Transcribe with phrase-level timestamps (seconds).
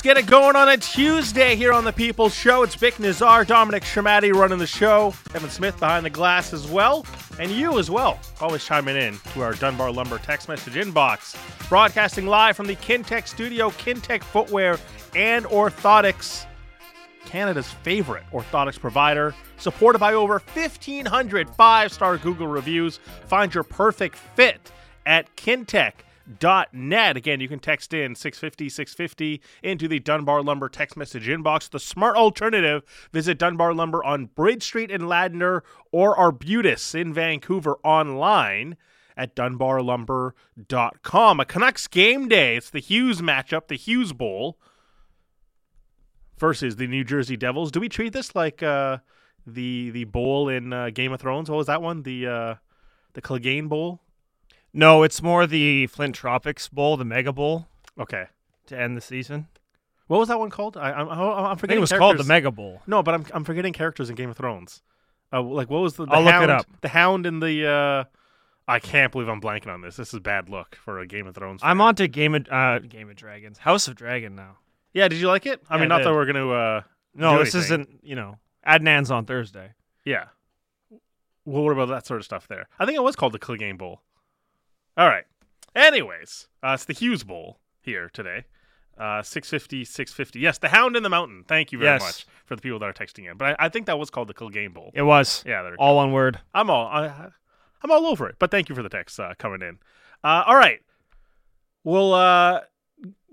[0.00, 2.62] Let's get it going on a Tuesday here on the People's Show.
[2.62, 7.04] It's Bik Nazar, Dominic Sramaty running the show, Evan Smith behind the glass as well,
[7.38, 8.18] and you as well.
[8.40, 11.36] Always chiming in to our Dunbar Lumber text message inbox.
[11.68, 14.78] Broadcasting live from the Kintec studio, Kintec Footwear
[15.14, 16.46] and Orthotics,
[17.26, 23.00] Canada's favorite orthotics provider, supported by over 1,500 five star Google reviews.
[23.26, 24.72] Find your perfect fit
[25.04, 25.92] at Kintec
[26.72, 27.16] net.
[27.16, 31.70] Again, you can text in 650 650 into the Dunbar Lumber text message inbox.
[31.70, 35.62] The smart alternative, visit Dunbar Lumber on Bridge Street in Ladner
[35.92, 38.76] or Arbutus in Vancouver online
[39.16, 41.40] at dunbarlumber.com.
[41.40, 42.56] A Canucks game day.
[42.56, 44.58] It's the Hughes matchup, the Hughes Bowl
[46.38, 47.70] versus the New Jersey Devils.
[47.70, 48.98] Do we treat this like uh,
[49.46, 51.50] the the bowl in uh, Game of Thrones?
[51.50, 52.02] What was that one?
[52.02, 52.54] The uh,
[53.12, 54.00] the Clegane Bowl?
[54.72, 57.66] No, it's more the Flint Tropics Bowl, the Mega Bowl,
[57.98, 58.26] Okay.
[58.66, 59.48] to end the season.
[60.06, 60.76] What was that one called?
[60.76, 61.76] I, I'm, I'm I think forgetting.
[61.78, 62.28] it was called the characters.
[62.28, 62.82] Mega Bowl.
[62.86, 64.82] No, but I'm I'm forgetting characters in Game of Thrones.
[65.32, 66.04] Uh, like what was the?
[66.06, 66.66] the I'll look it hound, up.
[66.80, 67.66] The Hound and the.
[67.68, 68.04] Uh,
[68.66, 69.96] I can't believe I'm blanking on this.
[69.96, 71.60] This is bad look for a Game of Thrones.
[71.62, 71.86] I'm fan.
[71.86, 74.58] on to Game of uh, Game of Dragons, House of Dragon now.
[74.92, 75.62] Yeah, did you like it?
[75.70, 76.06] I Yeah, mean, I not did.
[76.08, 76.48] that we're gonna.
[76.50, 76.80] Uh,
[77.14, 77.80] No, do this anything.
[77.82, 78.00] isn't.
[78.04, 79.74] You know, Adnan's on Thursday.
[80.04, 80.24] Yeah.
[81.44, 82.68] Well, what about that sort of stuff there?
[82.78, 84.02] I think it was called the Clegane Bowl.
[84.96, 85.24] All right.
[85.74, 88.44] Anyways, uh, it's the Hughes Bowl here today.
[88.98, 90.40] Uh, 650, 650.
[90.40, 91.44] Yes, the Hound in the Mountain.
[91.48, 92.02] Thank you very Yes.
[92.02, 93.36] much for the people that are texting in.
[93.38, 94.90] But I, I think that was called the Clegane Bowl.
[94.94, 96.40] It was Yeah, all one word.
[96.52, 97.28] I'm all I,
[97.82, 98.36] I'm all over it.
[98.38, 99.78] But thank you for the text uh, coming in.
[100.22, 100.80] Uh, all right,
[101.82, 102.60] we'll uh,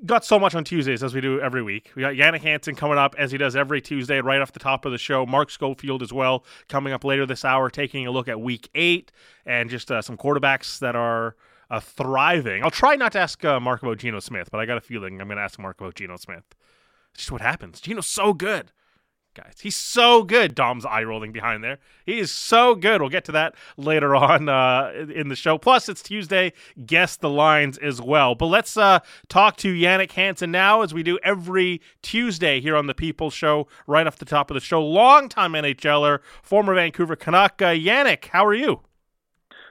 [0.05, 1.91] got so much on Tuesdays as we do every week.
[1.95, 4.85] We got Jannik Hansen coming up as he does every Tuesday, right off the top
[4.85, 5.25] of the show.
[5.25, 9.12] Mark Schofield as well coming up later this hour, taking a look at Week Eight
[9.46, 11.35] and just uh, some quarterbacks that are.
[11.69, 12.63] Uh, thriving.
[12.63, 15.19] I'll try not to ask uh, Mark about Geno Smith, but I got a feeling
[15.19, 16.45] I'm going to ask Mark about Geno Smith.
[17.13, 17.81] It's just what happens.
[17.81, 18.72] Geno's so good
[19.38, 19.57] guys.
[19.61, 20.55] He's so good.
[20.55, 21.78] Dom's eye rolling behind there.
[22.05, 23.01] He is so good.
[23.01, 25.57] We'll get to that later on uh, in the show.
[25.57, 26.53] Plus, it's Tuesday.
[26.85, 28.35] Guess the lines as well.
[28.35, 28.99] But let's uh,
[29.29, 33.67] talk to Jannik Hansen now, as we do every Tuesday here on the People Show.
[33.85, 37.61] Right off the top of the show, longtime NHLer, former Vancouver Canuck.
[37.61, 38.81] Uh, Jannik, how are you?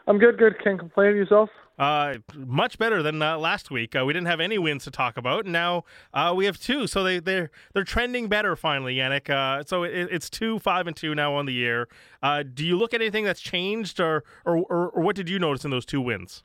[0.07, 0.55] I'm good, good.
[0.63, 1.51] Can't complain yourself.
[1.79, 3.95] Uh, much better than uh, last week.
[3.95, 6.87] Uh, we didn't have any wins to talk about, and now uh, we have two.
[6.87, 9.29] So they they're they're trending better finally, Jannik.
[9.29, 11.89] Uh, so it, it's two, five, and two now on the year.
[12.23, 15.39] Uh, do you look at anything that's changed, or, or or or what did you
[15.39, 16.45] notice in those two wins?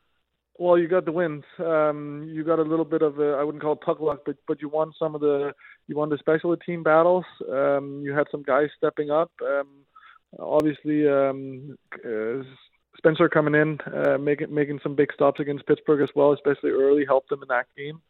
[0.60, 1.44] Well, you got the wins.
[1.60, 4.62] Um, you got a little bit of I wouldn't call it puck luck, but but
[4.62, 5.54] you won some of the
[5.88, 7.26] you won the special team battles.
[7.50, 9.32] Um, you had some guys stepping up.
[9.42, 9.86] Um,
[10.40, 12.44] obviously, um, uh,
[12.98, 17.06] Spencer coming in, uh, making making some big stops against Pittsburgh as well, especially early,
[17.06, 18.02] helped them in that game.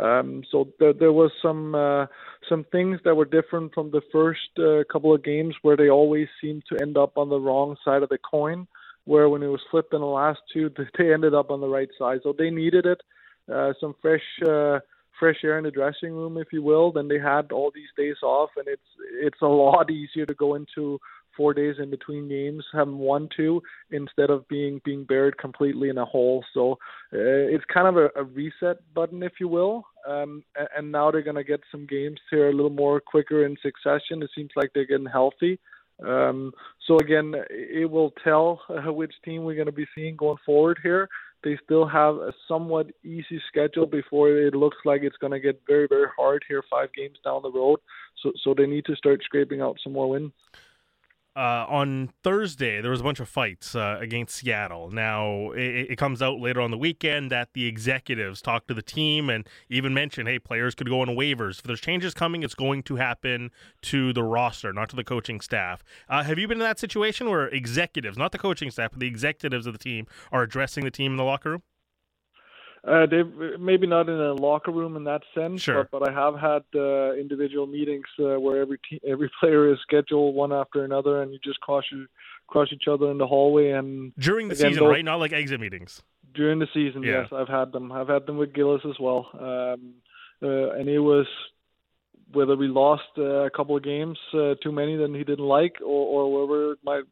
[0.00, 2.06] Um, so there, there was some uh,
[2.48, 6.26] some things that were different from the first uh, couple of games where they always
[6.40, 8.66] seemed to end up on the wrong side of the coin.
[9.04, 11.90] Where when it was flipped in the last two, they ended up on the right
[11.98, 12.20] side.
[12.22, 13.00] So they needed it,
[13.52, 14.80] uh, some fresh uh,
[15.20, 16.90] fresh air in the dressing room, if you will.
[16.90, 18.82] Then they had all these days off, and it's
[19.20, 20.98] it's a lot easier to go into
[21.36, 25.98] four days in between games, having one two instead of being being buried completely in
[25.98, 26.44] a hole.
[26.54, 26.72] So
[27.12, 29.86] uh, it's kind of a, a reset button, if you will.
[30.06, 33.46] Um, and, and now they're going to get some games here a little more quicker
[33.46, 34.22] in succession.
[34.22, 35.58] It seems like they're getting healthy.
[36.04, 36.52] Um,
[36.86, 40.78] so again, it will tell uh, which team we're going to be seeing going forward
[40.82, 41.08] here.
[41.44, 45.60] They still have a somewhat easy schedule before it looks like it's going to get
[45.66, 47.80] very, very hard here five games down the road.
[48.22, 50.32] So, so they need to start scraping out some more wins.
[51.36, 54.92] Uh, on Thursday, there was a bunch of fights uh, against Seattle.
[54.92, 58.82] Now, it, it comes out later on the weekend that the executives talked to the
[58.82, 61.58] team and even mentioned, hey, players could go on waivers.
[61.58, 63.50] If there's changes coming, it's going to happen
[63.82, 65.82] to the roster, not to the coaching staff.
[66.08, 69.08] Uh, have you been in that situation where executives, not the coaching staff, but the
[69.08, 71.62] executives of the team, are addressing the team in the locker room?
[72.86, 73.22] Uh, they
[73.58, 75.88] maybe not in a locker room in that sense, Sure.
[75.90, 79.78] but, but I have had uh, individual meetings uh, where every te- every player is
[79.80, 82.06] scheduled one after another, and you just cross you,
[82.46, 83.70] cross each other in the hallway.
[83.70, 85.04] And During the Again, season, those- right?
[85.04, 86.02] Not like exit meetings.
[86.34, 87.22] during the season, Yeah.
[87.22, 87.90] yes, I've had them.
[87.90, 89.94] I've had them with Gillis as well, um,
[90.42, 91.26] uh, and it was
[92.32, 95.76] whether we lost uh, a couple of games uh, too many that he didn't like,
[95.80, 95.86] or,
[96.26, 97.04] or whatever it might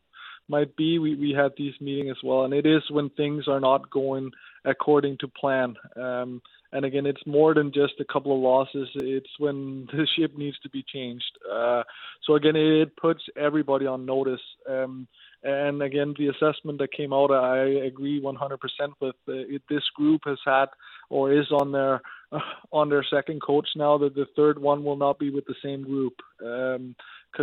[0.49, 0.99] might be.
[0.99, 4.33] We we had these meetings as well, and it is when things are not going
[4.65, 5.77] according to plan.
[5.97, 6.41] Um,
[6.73, 8.89] and again, it's more than just a couple of losses.
[8.95, 11.39] It's when the ship needs to be changed.
[11.51, 11.83] Uh,
[12.27, 14.41] so again, it puts everybody on notice.
[14.69, 15.07] Um,
[15.45, 18.59] and again, the assessment that came out, I agree 100%
[19.01, 19.17] with.
[19.29, 20.67] Uh, it, this group has had
[21.11, 22.01] or is on their
[22.31, 22.39] uh,
[22.73, 23.99] on their second coach now.
[23.99, 26.15] That the third one will not be with the same group.
[26.39, 26.77] Because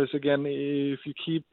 [0.08, 1.44] um, again, if you keep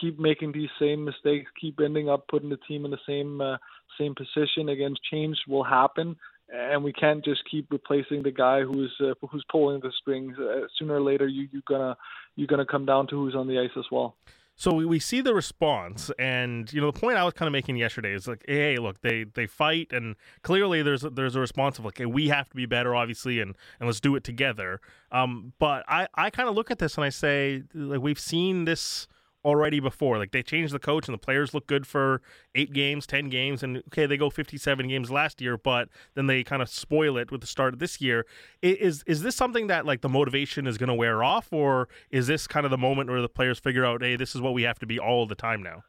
[0.00, 3.56] keep making these same mistakes, keep ending up putting the team in the same uh,
[3.98, 6.16] same position, again, change will happen.
[6.50, 10.34] And we can't just keep replacing the guy who's uh, who's pulling the strings.
[10.38, 11.96] Uh, sooner or later, you, you're gonna
[12.36, 14.16] you're gonna come down to who's on the ice as well.
[14.60, 17.52] So we, we see the response, and you know the point I was kind of
[17.52, 21.78] making yesterday is like, hey, look, they they fight, and clearly there's there's a response
[21.78, 24.80] of like, hey, we have to be better, obviously, and and let's do it together.
[25.12, 28.64] Um, but I I kind of look at this and I say like we've seen
[28.64, 29.06] this
[29.48, 30.18] already before.
[30.18, 32.20] Like they changed the coach and the players look good for
[32.54, 36.44] eight games, ten games, and okay, they go fifty-seven games last year, but then they
[36.44, 38.26] kind of spoil it with the start of this year.
[38.60, 42.26] Is is this something that like the motivation is going to wear off, or is
[42.26, 44.62] this kind of the moment where the players figure out, hey, this is what we
[44.62, 45.82] have to be all the time now?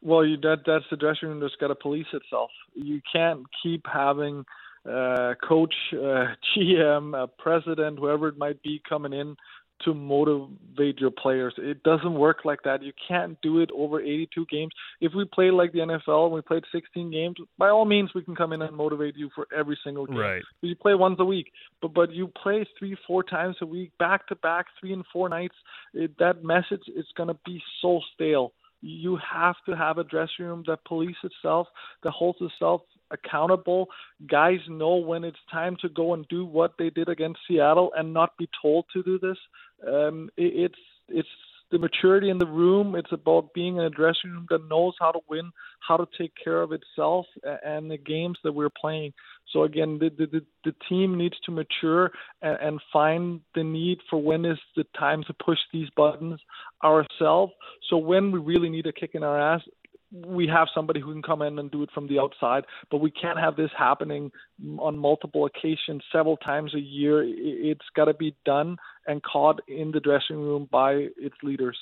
[0.00, 2.50] Well, you, that that's the dressing room that's got to police itself.
[2.74, 4.44] You can't keep having
[4.88, 9.36] uh, coach, uh, GM, uh, president, whoever it might be, coming in
[9.84, 11.54] to motivate your players.
[11.58, 12.82] It doesn't work like that.
[12.82, 14.72] You can't do it over 82 games.
[15.00, 18.22] If we play like the NFL and we played 16 games, by all means we
[18.22, 20.16] can come in and motivate you for every single game.
[20.16, 20.42] Right.
[20.62, 24.26] You play once a week, but but you play three, four times a week, back
[24.28, 25.54] to back, three and four nights.
[25.94, 28.52] It, that message is going to be so stale.
[28.82, 31.66] You have to have a dressing room that police itself,
[32.02, 33.88] that holds itself accountable.
[34.26, 38.12] Guys know when it's time to go and do what they did against Seattle and
[38.12, 39.38] not be told to do this.
[39.86, 40.78] Um, it, it's
[41.08, 41.28] it's
[41.70, 42.96] the maturity in the room.
[42.96, 45.52] It's about being in a dressing room that knows how to win,
[45.86, 47.26] how to take care of itself,
[47.64, 49.12] and the games that we're playing.
[49.52, 52.10] So again, the the, the team needs to mature
[52.42, 56.40] and, and find the need for when is the time to push these buttons
[56.82, 57.52] ourselves.
[57.88, 59.62] So when we really need a kick in our ass,
[60.12, 63.10] we have somebody who can come in and do it from the outside, but we
[63.10, 64.30] can't have this happening
[64.78, 67.22] on multiple occasions, several times a year.
[67.24, 68.76] It's got to be done
[69.06, 71.78] and caught in the dressing room by its leaders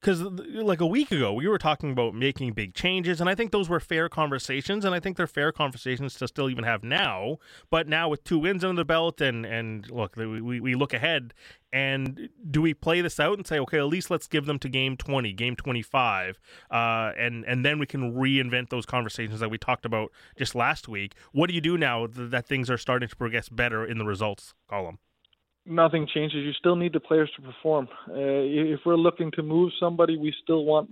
[0.00, 3.50] because like a week ago we were talking about making big changes and i think
[3.50, 7.36] those were fair conversations and i think they're fair conversations to still even have now
[7.70, 11.34] but now with two wins under the belt and and look we, we look ahead
[11.72, 14.68] and do we play this out and say okay at least let's give them to
[14.68, 16.38] game 20 game 25
[16.70, 20.88] uh, and and then we can reinvent those conversations that we talked about just last
[20.88, 21.14] week?
[21.32, 24.54] What do you do now that things are starting to progress better in the results
[24.68, 24.98] column
[25.68, 26.44] nothing changes.
[26.44, 27.88] You still need the players to perform.
[28.08, 30.90] Uh, if we're looking to move somebody, we still want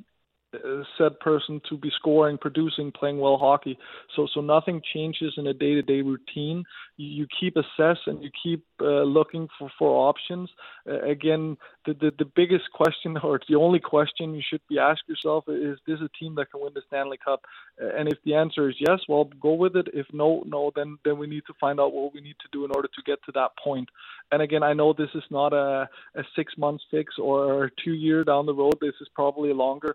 [0.99, 3.79] said person to be scoring, producing, playing well hockey.
[4.15, 6.65] So so nothing changes in a day-to-day routine.
[6.97, 10.51] You, you keep assess and you keep uh, looking for for options.
[10.89, 15.15] Uh, again, the, the the biggest question or the only question you should be asking
[15.15, 17.43] yourself is: This a team that can win the Stanley Cup?
[17.81, 19.89] Uh, and if the answer is yes, well, go with it.
[19.93, 22.65] If no, no, then then we need to find out what we need to do
[22.65, 23.89] in order to get to that point.
[24.33, 28.25] And again, I know this is not a a six month fix or two year
[28.25, 28.75] down the road.
[28.81, 29.95] This is probably a longer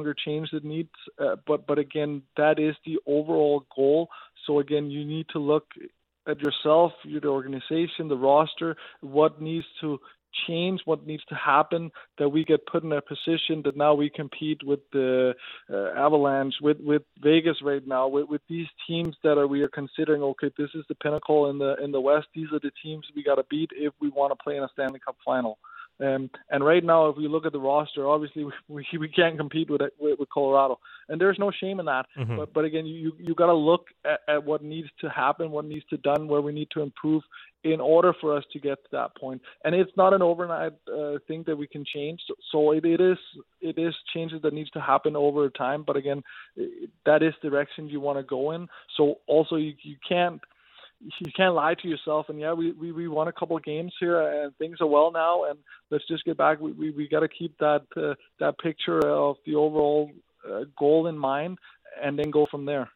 [0.00, 0.90] longer change that needs.
[1.18, 4.08] Uh, but but again, that is the overall goal.
[4.46, 5.66] So again, you need to look
[6.26, 9.98] at yourself, your organization, the roster, what needs to
[10.46, 14.08] change, what needs to happen, that we get put in a position that now we
[14.08, 15.34] compete with the
[15.68, 19.68] uh, Avalanche, with with Vegas right now, with, with these teams that are we are
[19.68, 20.22] considering.
[20.22, 22.28] Okay, this is the pinnacle in the in the West.
[22.34, 24.68] These are the teams we got to beat if we want to play in a
[24.72, 25.58] Stanley Cup final.
[26.00, 29.70] Um, and right now, if we look at the roster, obviously we we, can't compete
[29.70, 30.78] with, it, with with Colorado,
[31.08, 32.06] and there's no shame in that.
[32.18, 32.36] Mm-hmm.
[32.36, 35.64] But but again, you you got to look at, at what needs to happen, what
[35.64, 37.22] needs to done, where we need to improve
[37.62, 39.42] in order for us to get to that point.
[39.64, 42.20] And it's not an overnight uh, thing that we can change.
[42.26, 43.18] So, so it, it is
[43.60, 45.84] it is changes that needs to happen over time.
[45.86, 46.22] But again,
[47.04, 48.68] that is direction you want to go in.
[48.96, 50.40] So also you you can't
[51.00, 52.26] you can't lie to yourself.
[52.28, 55.10] And yeah, we, we, we won a couple of games here, and things are well
[55.10, 55.44] now.
[55.44, 55.58] And
[55.90, 56.60] let's just get back.
[56.60, 60.10] We we, we got to keep that uh, that picture of the overall
[60.48, 61.58] uh, goal in mind,
[62.02, 62.90] and then go from there.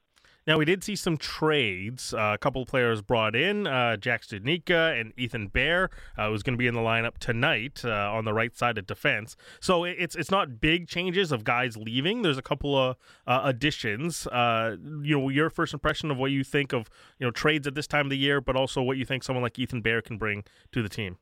[0.46, 2.12] Now, we did see some trades.
[2.12, 6.42] Uh, a couple of players brought in uh, Jack Studnicka and Ethan Bear, uh, who's
[6.42, 9.36] going to be in the lineup tonight uh, on the right side of defense.
[9.60, 12.20] So it's it's not big changes of guys leaving.
[12.20, 12.96] There's a couple of
[13.26, 14.26] uh, additions.
[14.26, 17.74] Uh, you know, your first impression of what you think of you know trades at
[17.74, 20.18] this time of the year, but also what you think someone like Ethan Bear can
[20.18, 21.16] bring to the team.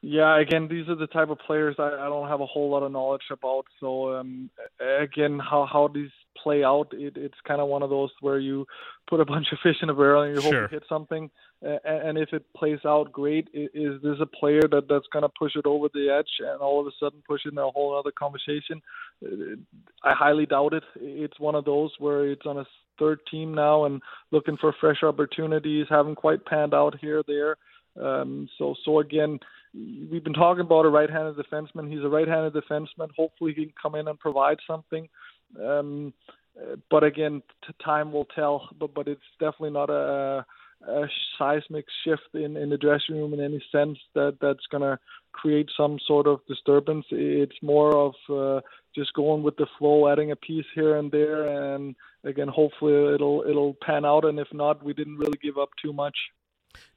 [0.00, 2.82] Yeah, again, these are the type of players I, I don't have a whole lot
[2.84, 3.64] of knowledge about.
[3.80, 6.10] So um, again, how how these
[6.42, 6.88] play out.
[6.92, 8.66] It, it's kind of one of those where you
[9.08, 10.68] put a bunch of fish in a barrel and you hope Sure.
[10.68, 11.30] to hit something.
[11.64, 15.30] Uh, and if it plays out great, is this a player that that's going to
[15.38, 17.96] push it over the edge and all of a sudden push it in a whole
[17.98, 18.82] other conversation?
[20.02, 20.84] I highly doubt it.
[20.96, 22.66] It's one of those where it's on a
[22.98, 27.56] third team now and looking for fresh opportunities, haven't quite panned out here there.
[28.00, 29.38] Um, so so again,
[29.72, 31.90] we've been talking about a right-handed defenseman.
[31.90, 33.08] He's a right-handed defenseman.
[33.16, 35.08] Hopefully, he can come in and provide something.
[35.62, 36.12] Um,
[36.90, 37.42] but again,
[37.84, 38.68] time will tell.
[38.78, 40.44] But but it's definitely not a,
[40.86, 41.06] a
[41.38, 44.98] seismic shift in, in the dressing room in any sense that that's to
[45.32, 47.06] create some sort of disturbance.
[47.10, 48.60] It's more of uh,
[48.94, 53.44] just going with the flow, adding a piece here and there, and again, hopefully it'll
[53.48, 54.24] it'll pan out.
[54.24, 56.16] And if not, we didn't really give up too much.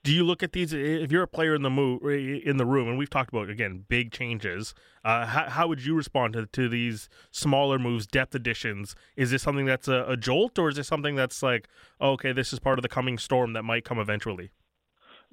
[0.04, 2.88] Do you look at these if you're a player in the move in the room,
[2.88, 4.74] and we've talked about again big changes?
[5.04, 8.96] Uh, how, how would you respond to, to these smaller moves, depth additions?
[9.16, 11.68] Is this something that's a, a jolt, or is this something that's like,
[12.00, 14.52] okay, this is part of the coming storm that might come eventually?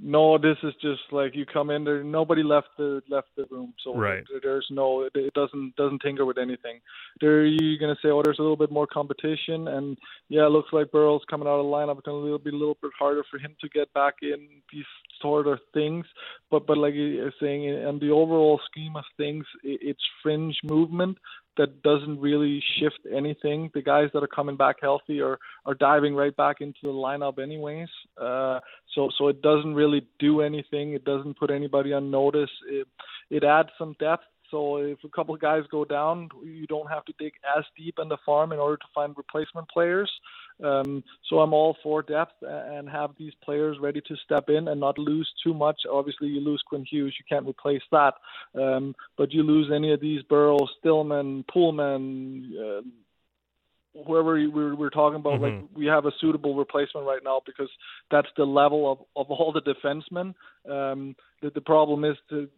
[0.02, 2.02] No, this is just like you come in there.
[2.02, 4.24] Nobody left the left the room, so Right.
[4.42, 5.02] there's no.
[5.02, 6.80] It, it doesn't doesn't tinker with anything.
[7.20, 9.96] There you're gonna say, oh, there's a little bit more competition, and
[10.28, 11.98] yeah, it looks like Burroughs coming out of the lineup.
[11.98, 14.84] It's gonna be a little bit harder for him to get back in these
[15.22, 16.04] sort of things.
[16.50, 21.18] But but like you're saying, in the overall scheme of things, it's fringe movement
[21.56, 23.70] that doesn't really shift anything.
[23.74, 27.38] The guys that are coming back healthy are are diving right back into the lineup
[27.38, 27.88] anyways.
[28.20, 28.60] Uh,
[28.94, 30.92] so so it doesn't really do anything.
[30.92, 32.50] It doesn't put anybody on notice.
[32.68, 32.88] It
[33.30, 34.24] it adds some depth.
[34.54, 37.96] So if a couple of guys go down, you don't have to dig as deep
[38.00, 40.08] in the farm in order to find replacement players.
[40.62, 44.78] Um, so I'm all for depth and have these players ready to step in and
[44.78, 45.80] not lose too much.
[45.90, 48.14] Obviously, you lose Quinn Hughes, you can't replace that.
[48.54, 52.82] Um, but you lose any of these Burroughs, Stillman, Poolman, uh,
[54.06, 57.70] whoever you- we're, we're talking about, like we have a suitable replacement right now because
[58.12, 60.32] that's the level of, of all the defensemen.
[60.70, 62.48] Um, the, the problem is the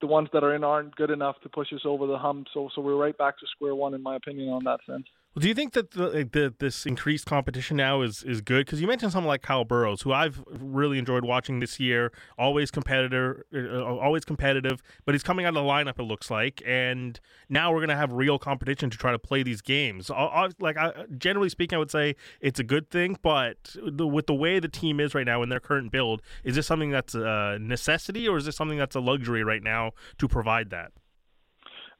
[0.00, 2.46] the ones that are in aren't good enough to push us over the hump.
[2.54, 5.06] So so we're right back to square one, in my opinion, on that sense.
[5.34, 8.64] Well, do you think that the, the this increased competition now is is good?
[8.64, 12.12] Because you mentioned someone like Kyle Burroughs, who I've really enjoyed watching this year.
[12.38, 15.98] Always competitor, uh, always competitive, but he's coming out of the lineup.
[15.98, 19.60] It looks like, and now we're gonna have real competition to try to play these
[19.60, 20.10] games.
[20.10, 23.16] I, I, like I, generally speaking, I would say it's a good thing.
[23.22, 26.56] But the, with the way the team is right now in their current build, is
[26.56, 30.26] this something that's a necessity, or is this something that's a luxury right now to
[30.26, 30.92] provide that?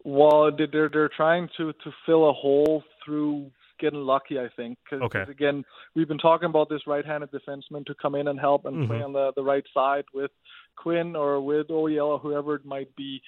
[0.02, 3.50] Well, they- they're they're trying to to fill a hole through
[3.80, 4.76] getting lucky, I think.
[4.90, 5.20] Cause, Okay.
[5.20, 8.86] 'cause again, we've been talking about this right-handed defenseman to come in and help and
[8.86, 9.04] play Mhm.
[9.06, 10.30] on the the right side with
[10.76, 13.22] Quinn or with OEL or whoever it might be.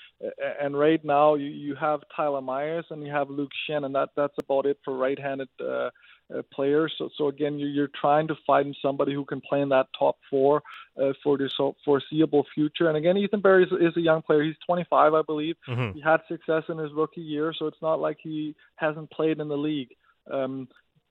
[0.60, 4.10] And right now, you you have Tyler Myers and you have Luke Schenn, and that
[4.16, 5.48] that's about it for right-handed.
[5.58, 5.90] Uh,
[6.36, 6.92] uh, players.
[6.98, 10.16] So, so again, you're, you're trying to find somebody who can play in that top
[10.28, 10.62] four
[11.00, 12.88] uh, for the so- foreseeable future.
[12.88, 14.42] And again, Ethan Bear is, is a young player.
[14.42, 15.56] He's 25, I believe.
[15.68, 15.94] Mhm.
[15.94, 19.48] He had success in his rookie year, so it's not like he hasn't played in
[19.48, 19.90] the league.
[20.30, 20.68] Um,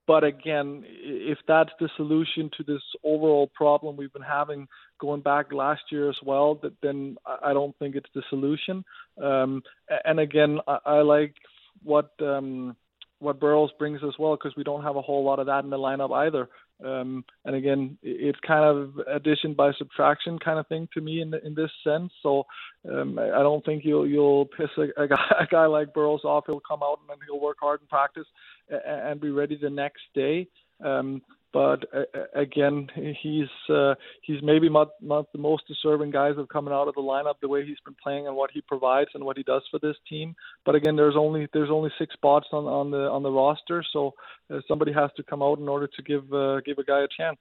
[0.09, 4.67] but again, if that's the solution to this overall problem we've been having
[4.99, 8.83] going back last year as well, that then I I don't think it's the solution.
[9.21, 9.61] Um,
[10.03, 11.35] and again, I, I like
[11.83, 12.75] what um,
[13.19, 15.69] what Burroughs brings as well because we don't have a whole lot of that in
[15.69, 16.49] the lineup either.
[16.83, 21.33] Um, and again, it's kind of addition by subtraction kind of thing to me in
[21.43, 22.11] in this sense.
[22.23, 22.45] So
[22.89, 26.45] um, I don't think you'll you'll piss a, a, guy, a guy like Burroughs off.
[26.47, 28.27] He'll come out and then he'll work hard in practice
[28.69, 30.47] and, and be ready the next day.
[30.83, 32.87] Um, but uh, uh, again,
[33.21, 37.01] he's uh, he's maybe not not the most deserving guys of coming out of the
[37.01, 39.79] lineup the way he's been playing and what he provides and what he does for
[39.79, 40.35] this team.
[40.65, 44.13] But again, there's only there's only six spots on on the on the roster, so
[44.53, 47.07] uh, somebody has to come out in order to give uh, give a guy a
[47.17, 47.39] chance.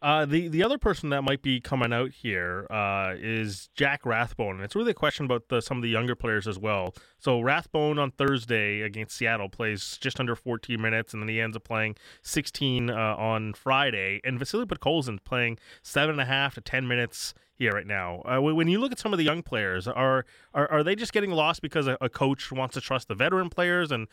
[0.00, 4.56] Uh, the the other person that might be coming out here uh, is Jack Rathbone,
[4.56, 6.94] and it's really a question about the, some of the younger players as well.
[7.18, 11.56] So Rathbone on Thursday against Seattle plays just under 14 minutes, and then he ends
[11.56, 14.20] up playing 16 uh, on Friday.
[14.22, 18.22] And Vasily Podkolzin playing seven and a half to 10 minutes here right now.
[18.24, 20.24] Uh, when you look at some of the young players, are
[20.54, 23.50] are, are they just getting lost because a, a coach wants to trust the veteran
[23.50, 24.06] players and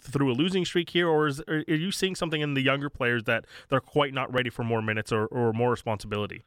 [0.00, 2.88] through a losing streak here, or is, are, are you seeing something in the younger
[2.88, 6.42] players that they're quite not ready for more minutes or, or more responsibility?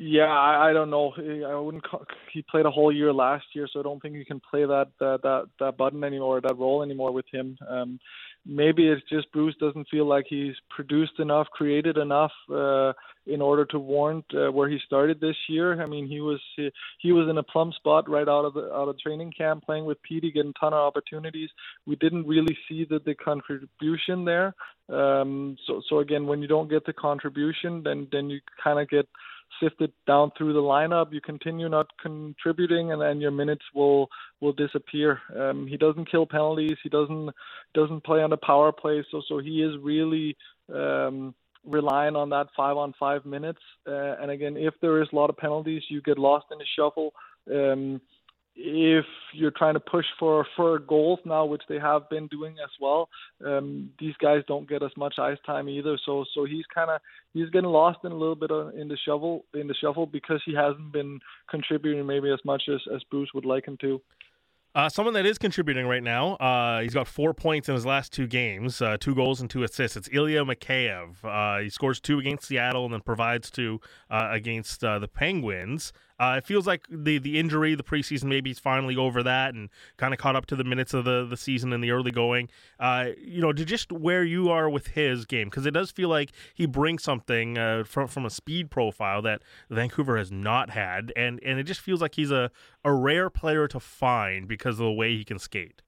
[0.00, 1.12] Yeah, I, I don't know.
[1.16, 1.82] I wouldn't.
[1.82, 4.64] Call, he played a whole year last year, so I don't think you can play
[4.64, 7.58] that that that, that button anymore, that role anymore with him.
[7.68, 7.98] Um,
[8.48, 12.94] maybe it's just Bruce doesn't feel like he's produced enough, created enough uh,
[13.26, 15.80] in order to warrant uh, where he started this year.
[15.82, 18.72] I mean, he was he, he was in a plum spot right out of the
[18.72, 21.50] out of training camp, playing with Petey, getting a ton of opportunities.
[21.86, 24.54] We didn't really see the the contribution there.
[24.88, 28.88] Um, so so again, when you don't get the contribution, then then you kind of
[28.88, 29.06] get
[29.62, 31.12] sifted down through the lineup.
[31.12, 34.08] You continue not contributing, and then your minutes will
[34.40, 35.20] will disappear.
[35.36, 36.76] Um, he doesn't kill penalties.
[36.82, 37.30] He doesn't
[37.74, 39.04] doesn't play on the power play.
[39.10, 40.36] So so he is really
[40.74, 43.60] um, relying on that five on five minutes.
[43.86, 46.66] Uh, and again, if there is a lot of penalties, you get lost in the
[46.76, 47.12] shuffle.
[47.50, 48.00] Um,
[48.60, 52.70] if you're trying to push for for goals now, which they have been doing as
[52.80, 53.08] well,
[53.46, 55.96] um, these guys don't get as much ice time either.
[56.04, 57.00] So so he's kind of
[57.32, 60.54] he's getting lost in a little bit in the shovel in the shuffle because he
[60.54, 64.00] hasn't been contributing maybe as much as as Bruce would like him to.
[64.74, 68.12] Uh, someone that is contributing right now, uh, he's got four points in his last
[68.12, 69.96] two games, uh, two goals and two assists.
[69.96, 71.24] It's Ilya Mikheyev.
[71.24, 75.92] Uh, he scores two against Seattle and then provides two uh, against uh, the Penguins.
[76.18, 79.68] Uh, it feels like the the injury, the preseason, maybe is finally over that and
[79.96, 82.48] kind of caught up to the minutes of the, the season and the early going.
[82.80, 86.08] Uh, you know, to just where you are with his game, because it does feel
[86.08, 91.12] like he brings something uh, from from a speed profile that Vancouver has not had,
[91.16, 92.50] and and it just feels like he's a
[92.84, 95.82] a rare player to find because of the way he can skate.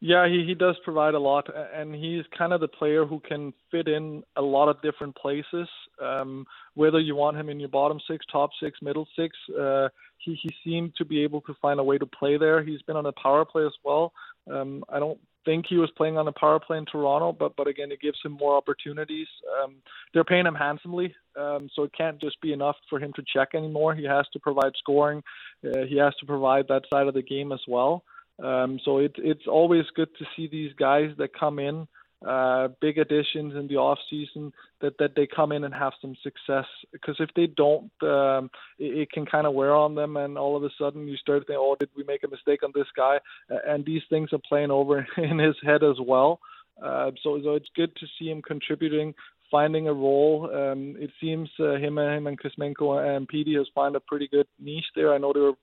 [0.00, 3.52] Yeah, he, he does provide a lot, and he's kind of the player who can
[3.70, 5.68] fit in a lot of different places.
[6.00, 9.88] Um, whether you want him in your bottom six, top six, middle six, uh,
[10.18, 12.62] he he seemed to be able to find a way to play there.
[12.62, 14.12] He's been on a power play as well.
[14.48, 17.66] Um, I don't think he was playing on a power play in Toronto, but but
[17.66, 19.26] again, it gives him more opportunities.
[19.60, 19.76] Um,
[20.14, 23.48] they're paying him handsomely, um, so it can't just be enough for him to check
[23.52, 23.96] anymore.
[23.96, 25.24] He has to provide scoring.
[25.64, 28.04] Uh, he has to provide that side of the game as well.
[28.42, 31.88] Um, so it, it's always good to see these guys that come in,
[32.26, 36.14] uh, big additions in the off season, that that they come in and have some
[36.22, 36.66] success.
[36.92, 40.56] Because if they don't, um, it, it can kind of wear on them, and all
[40.56, 43.18] of a sudden you start thinking, "Oh, did we make a mistake on this guy?"
[43.66, 46.40] And these things are playing over in his head as well.
[46.82, 49.12] Uh, so, so it's good to see him contributing
[49.50, 50.50] finding a role.
[50.52, 54.28] Um, it seems uh, him and him and Kuzmenko and Petey has found a pretty
[54.28, 55.12] good niche there.
[55.14, 55.54] I know they were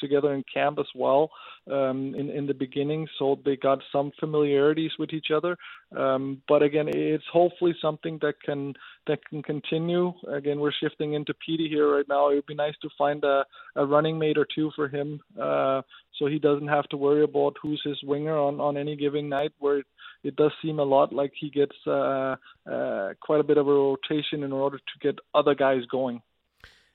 [0.00, 1.30] together in camp as well
[1.70, 5.56] um, in in the beginning, so they got some familiarities with each other.
[5.96, 8.74] Um, but again, it's hopefully something that can
[9.06, 10.12] that can continue.
[10.30, 12.30] Again, we're shifting into Petey here right now.
[12.30, 13.44] It would be nice to find a,
[13.76, 15.82] a running mate or two for him, uh,
[16.18, 19.52] so he doesn't have to worry about who's his winger on on any given night.
[19.58, 19.86] Where it,
[20.22, 22.36] it does seem a lot like he gets uh,
[22.70, 26.20] uh, quite a bit of a rotation in order to get other guys going.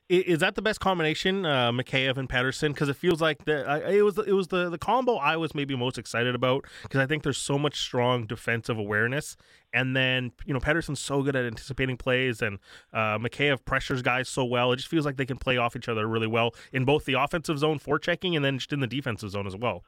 [0.09, 2.69] Is that the best combination, uh, Mikheyev and Pettersson?
[2.69, 5.75] Because it feels like the it was it was the, the combo I was maybe
[5.75, 9.37] most excited about because I think there's so much strong defensive awareness,
[9.71, 12.57] and then you know Pettersson's so good at anticipating plays, and
[12.91, 14.71] uh, Mikheyev pressures guys so well.
[14.71, 17.13] It just feels like they can play off each other really well in both the
[17.13, 19.83] offensive zone for checking and then just in the defensive zone as well.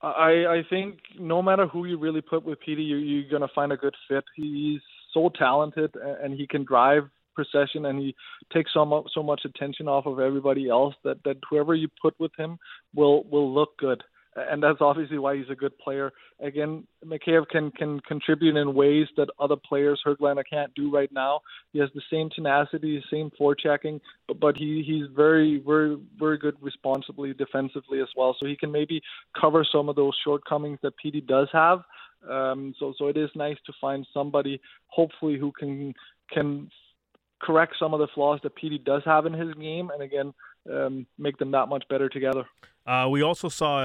[0.00, 3.70] I I think no matter who you really put with Petey, you, you're gonna find
[3.70, 4.24] a good fit.
[4.34, 4.80] He's
[5.12, 8.14] so talented and he can drive procession and he
[8.52, 12.18] takes so much so much attention off of everybody else that that whoever you put
[12.18, 12.58] with him
[12.94, 14.02] will will look good
[14.34, 16.10] and that's obviously why he's a good player.
[16.40, 21.40] Again, Mikheyev can can contribute in ways that other players Höglander can't do right now.
[21.72, 26.56] He has the same tenacity, same forechecking, but but he he's very very very good
[26.60, 28.34] responsibly defensively as well.
[28.38, 29.02] So he can maybe
[29.38, 31.82] cover some of those shortcomings that Petey does have.
[32.28, 35.92] Um, so so it is nice to find somebody hopefully who can
[36.30, 36.70] can
[37.42, 40.32] correct some of the flaws that Petey does have in his game, and again,
[40.72, 42.44] um, make them that much better together.
[42.86, 43.80] Uh, we also saw,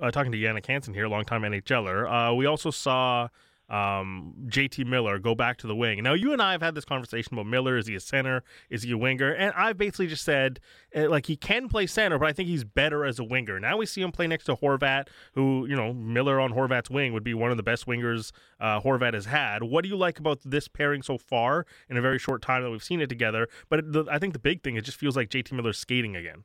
[0.00, 3.28] uh, talking to Jannik Hansen here, longtime NHLer, uh, we also saw
[3.68, 6.02] um, JT Miller go back to the wing.
[6.02, 7.76] Now, you and I have had this conversation about Miller.
[7.76, 8.42] Is he a center?
[8.68, 9.32] Is he a winger?
[9.32, 10.60] And I've basically just said,
[10.94, 13.58] uh, like, he can play center, but I think he's better as a winger.
[13.58, 17.12] Now we see him play next to Horvat, who, you know, Miller on Horvat's wing
[17.12, 19.62] would be one of the best wingers uh, Horvat has had.
[19.62, 22.70] What do you like about this pairing so far in a very short time that
[22.70, 23.48] we've seen it together?
[23.68, 26.44] But the, I think the big thing, it just feels like JT Miller's skating again.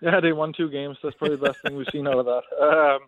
[0.00, 0.98] Yeah, they won two games.
[1.02, 2.42] That's probably the best thing we've seen out of that.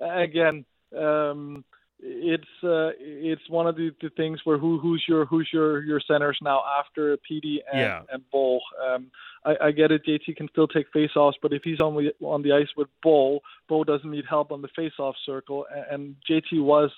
[0.00, 0.64] Um, again,
[0.96, 1.64] um,
[2.00, 6.00] it's uh, it's one of the, the things where who who's your who's your your
[6.06, 8.02] centers now after Petey and yeah.
[8.12, 8.22] and.
[8.32, 9.10] Um,
[9.44, 10.04] I, I get it.
[10.06, 13.84] JT can still take faceoffs, but if he's only on the ice with Bo, Bo
[13.84, 16.90] doesn't need help on the faceoff circle, and, and JT was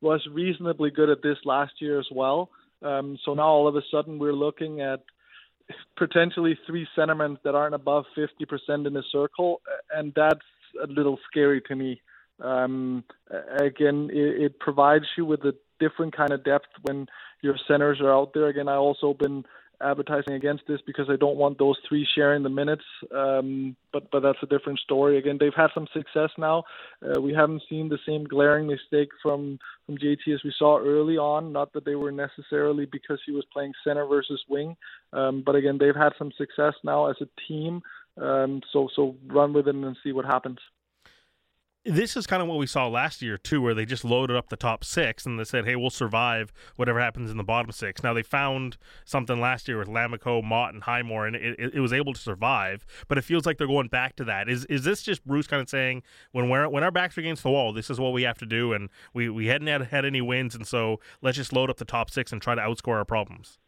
[0.00, 2.50] was reasonably good at this last year as well.
[2.82, 5.04] Um, so now all of a sudden we're looking at
[5.96, 9.62] potentially three centermen that aren't above 50% in the circle,
[9.94, 10.40] and that's
[10.82, 12.00] a little scary to me.
[12.42, 13.04] Um,
[13.58, 17.06] again, it, it provides you with a different kind of depth when
[17.40, 18.48] your centers are out there.
[18.48, 19.44] Again, I also been
[19.82, 22.84] advertising against this because I don't want those three sharing the minutes.
[23.14, 25.18] Um, but but that's a different story.
[25.18, 26.64] Again, they've had some success now.
[27.04, 31.18] Uh, we haven't seen the same glaring mistake from from JT as we saw early
[31.18, 31.52] on.
[31.52, 34.76] Not that they were necessarily because he was playing center versus wing,
[35.12, 37.82] um, but again, they've had some success now as a team.
[38.20, 40.58] Um, so so run with it and see what happens
[41.84, 44.48] this is kind of what we saw last year too, where they just loaded up
[44.48, 48.02] the top six and they said, "Hey, we'll survive whatever happens in the bottom six.
[48.02, 51.80] Now they found something last year with Lammikko, Motte, and Highmore, and it, it, it,
[51.80, 52.86] was able to survive.
[53.08, 54.48] But it feels like they're going back to that.
[54.48, 57.42] Is is this just Bruce kind of saying when we're when our backs are against
[57.42, 60.04] the wall, this is what we have to do, and we we hadn't had, had
[60.04, 62.96] any wins, and so let's just load up the top six and try to outscore
[62.96, 63.58] our problems.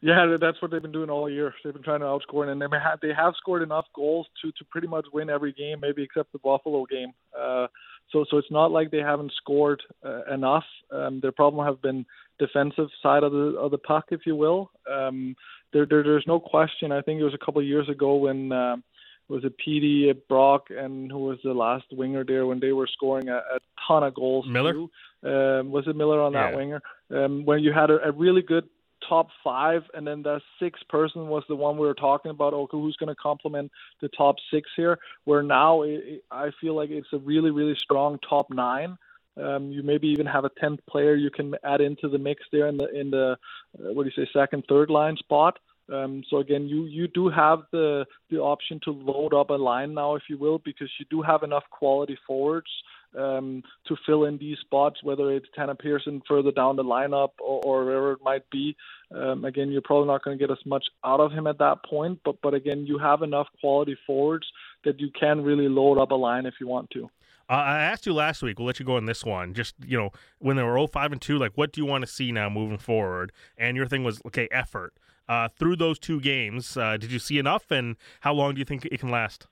[0.00, 1.52] Yeah, that's what they've been doing all year.
[1.64, 4.64] They've been trying to outscore, and they have they have scored enough goals to to
[4.70, 7.12] pretty much win every game, maybe except the Buffalo game.
[7.38, 7.66] Uh,
[8.12, 10.64] so so it's not like they haven't scored uh, enough.
[10.92, 12.06] Um, their problem have been
[12.38, 14.70] defensive side of the of the puck, if you will.
[14.90, 15.34] Um,
[15.72, 16.92] there, there there's no question.
[16.92, 18.52] I think it was a couple of years ago when.
[18.52, 18.76] Uh,
[19.28, 23.28] was it Petey, Brock, and who was the last winger there when they were scoring
[23.28, 24.46] a, a ton of goals?
[24.48, 24.72] Miller.
[24.72, 24.90] Too.
[25.22, 26.56] Um, was it Miller on that yeah.
[26.56, 26.82] winger?
[27.10, 28.64] Um, when you had a, a really good
[29.06, 32.54] top five, and then the sixth person was the one we were talking about.
[32.54, 34.98] Okay, who's going to complement the top six here?
[35.24, 38.96] Where now it, I feel like it's a really, really strong top nine.
[39.36, 42.66] Um, you maybe even have a tenth player you can add into the mix there
[42.66, 43.36] in the in the
[43.78, 45.58] uh, what do you say second, third line spot.
[45.90, 49.94] Um, so again, you you do have the the option to load up a line
[49.94, 52.68] now, if you will, because you do have enough quality forwards
[53.16, 57.62] um, to fill in these spots, whether it's Tanner Pearson further down the lineup or,
[57.64, 58.76] or wherever it might be.
[59.14, 61.78] Um, again, you're probably not going to get as much out of him at that
[61.88, 64.46] point, but but again, you have enough quality forwards
[64.84, 67.08] that you can really load up a line if you want to.
[67.50, 68.58] I asked you last week.
[68.58, 69.54] We'll let you go on this one.
[69.54, 72.06] Just you know, when they were 05 and 2, like what do you want to
[72.06, 73.32] see now moving forward?
[73.56, 74.92] And your thing was okay, effort.
[75.28, 77.70] Uh, through those two games, uh, did you see enough?
[77.70, 79.46] And how long do you think it can last?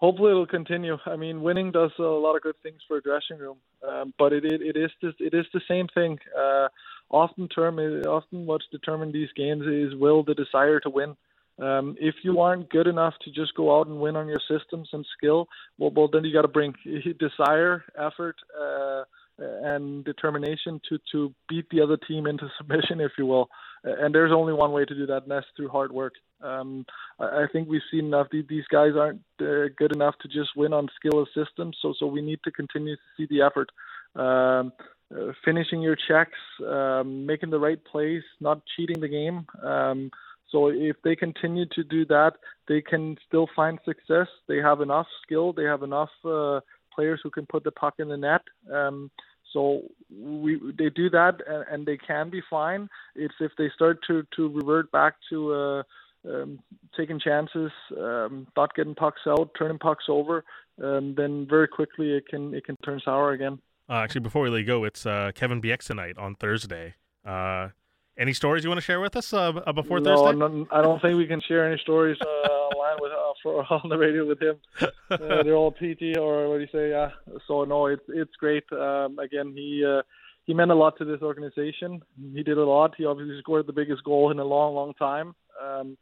[0.00, 0.96] hopefully it'll continue.
[1.06, 4.32] I mean, winning does a lot of good things for a dressing room, um, but
[4.32, 6.18] it, it it is it is the same thing.
[6.36, 6.68] Uh,
[7.10, 11.16] often term often what's determined these games is will the desire to win.
[11.58, 14.88] Um, if you aren't good enough to just go out and win on your systems
[14.92, 16.74] and skill, well, well then you got to bring
[17.20, 19.04] desire, effort, uh,
[19.40, 23.48] and determination to to beat the other team into submission, if you will.
[23.82, 26.12] And there's only one way to do that, and that's through hard work.
[26.42, 26.84] Um,
[27.18, 28.26] I, think we've seen enough.
[28.30, 32.06] These guys aren't uh, good enough to just win on skill of systems, so so
[32.06, 33.70] we need to continue to see the effort.
[34.16, 34.72] Um,
[35.14, 39.46] uh, finishing your checks, um, making the right plays, not cheating the game.
[39.62, 40.10] Um,
[40.50, 42.32] so if they continue to do that,
[42.68, 44.26] they can still find success.
[44.48, 45.52] They have enough skill.
[45.52, 46.60] They have enough uh,
[47.00, 48.42] players who can put the puck in the net.
[48.72, 49.10] Um,
[49.52, 52.88] so we they do that and, and they can be fine.
[53.14, 55.82] It's if they start to to revert back to uh,
[56.28, 56.60] um,
[56.96, 60.44] taking chances, um, not getting pucks out, turning pucks over,
[60.82, 63.58] um, then very quickly it can it can turn sour again.
[63.88, 66.94] Uh, actually, before we let you go, it's uh, Kevin Bieksa night on Thursday.
[67.24, 67.68] Uh,
[68.16, 70.38] any stories you want to share with us uh, before no, Thursday?
[70.38, 72.24] No, I don't think we can share any stories uh,
[72.70, 74.56] online with for on the radio with him.
[74.80, 76.90] Uh, they're all PT or what do you say?
[76.90, 77.10] Yeah.
[77.46, 78.64] So no, it's it's great.
[78.72, 80.02] Um, again, he uh,
[80.44, 82.02] he meant a lot to this organization.
[82.34, 82.94] He did a lot.
[82.96, 85.34] He obviously scored the biggest goal in a long, long time.
[85.62, 85.96] Um,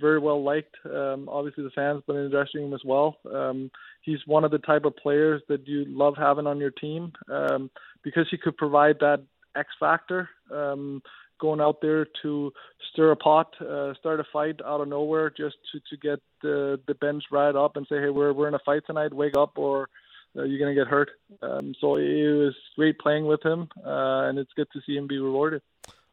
[0.00, 0.74] very well liked.
[0.84, 3.18] Um, obviously, the fans, but in the dressing room as well.
[3.32, 3.70] Um,
[4.02, 7.70] he's one of the type of players that you love having on your team um,
[8.02, 9.22] because he could provide that
[9.56, 10.28] X factor.
[10.52, 11.00] Um,
[11.40, 12.52] going out there to
[12.92, 16.80] stir a pot, uh, start a fight out of nowhere, just to to get the
[16.86, 19.52] the bench right up and say, hey, we're we're in a fight tonight, wake up,
[19.56, 19.88] or
[20.36, 21.10] uh, you're gonna get hurt.
[21.42, 25.06] Um, so it was great playing with him, uh, and it's good to see him
[25.06, 25.62] be rewarded.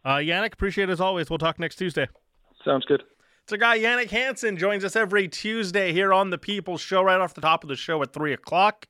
[0.04, 1.30] Uh, Jannik, appreciate it as always.
[1.30, 2.08] We'll talk next Tuesday.
[2.66, 3.04] Sounds good.
[3.44, 7.20] It's a guy, Jannik Hansen, joins us every Tuesday here on the People's Show, right
[7.20, 8.88] off the top of the show at 3 o'clock.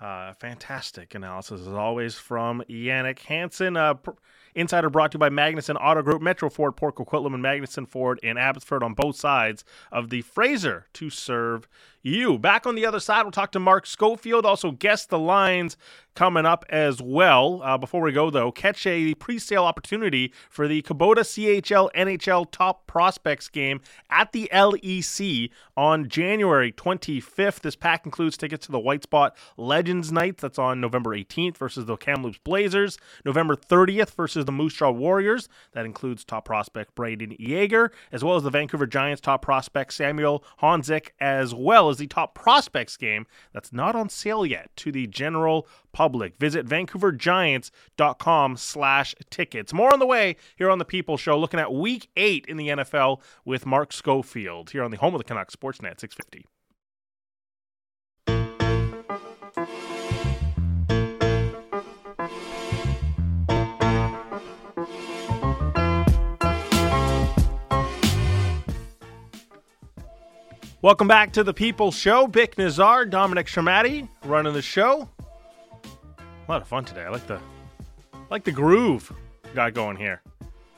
[0.00, 3.76] Uh, fantastic analysis, as always, from Jannik Hansen.
[3.76, 4.10] Uh, pr-
[4.54, 8.20] Insider brought to you by Magnuson Auto Group, Metro Ford, Port Coquitlam, and Magnuson Ford
[8.22, 11.66] in Abbotsford on both sides of the Fraser to serve
[12.02, 12.38] you.
[12.38, 15.76] Back on the other side, we'll talk to Mark Schofield, also guess the lines
[16.14, 17.62] coming up as well.
[17.62, 22.50] Uh, before we go, though, catch a pre sale opportunity for the Kubota CHL NHL
[22.50, 27.60] Top Prospects game at the LEC on January 25th.
[27.60, 31.86] This pack includes tickets to the White Spot Legends Night, that's on November 18th, versus
[31.86, 35.48] the Kamloops Blazers, November 30th versus the Moose Jaw Warriors.
[35.72, 40.44] That includes top prospect Braden Yager, as well as the Vancouver Giants top prospect Samuel
[40.60, 45.06] Honzek, as well as the top prospects game that's not on sale yet to the
[45.06, 46.36] general public.
[46.38, 49.72] Visit vancouvergiants.com slash tickets.
[49.72, 52.68] More on the way here on the People Show, looking at week eight in the
[52.68, 56.46] NFL with Mark Schofield here on the home of the Canucks, Sportsnet 650.
[70.82, 72.26] Welcome back to the People Show.
[72.26, 75.08] Bik Nazar, Dominic Sramaty running the show.
[76.18, 77.02] A lot of fun today.
[77.02, 77.40] I like the
[78.30, 79.12] like the groove
[79.54, 80.22] got going here.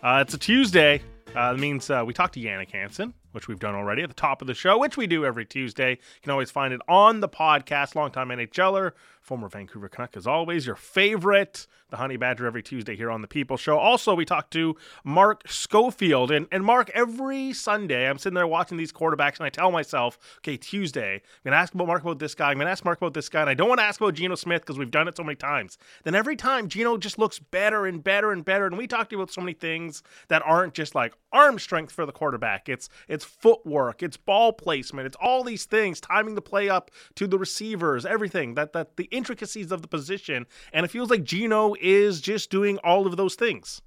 [0.03, 1.01] Uh, it's a Tuesday.
[1.35, 4.15] Uh, that means uh, we talked to Jannik Hansen, which we've done already at the
[4.15, 5.93] top of the show, which we do every Tuesday.
[5.93, 7.95] You can always find it on the podcast.
[7.95, 8.93] Longtime NHLer,
[9.25, 13.27] former Vancouver Canuck, as always, your favorite, the Honey Badger, every Tuesday here on the
[13.27, 13.79] People Show.
[13.79, 16.31] Also, we talked to Mark Schofield.
[16.31, 20.19] And, and Mark, every Sunday, I'm sitting there watching these quarterbacks, and I tell myself,
[20.39, 22.51] okay, Tuesday, I'm going to ask about Mark about this guy.
[22.51, 23.41] I'm going to ask Mark about this guy.
[23.41, 25.37] And I don't want to ask about Geno Smith because we've done it so many
[25.37, 25.79] times.
[26.05, 28.67] Then every time, Geno just looks better and better and better.
[28.67, 32.13] And we talked about so many things that aren't just like arm strength for the
[32.13, 32.69] quarterback.
[32.69, 37.27] It's it's footwork, it's ball placement, it's all these things, timing the play up to
[37.27, 40.47] the receivers, everything that that the intricacies of the position.
[40.73, 43.81] And it feels like Geno is just doing all of those things.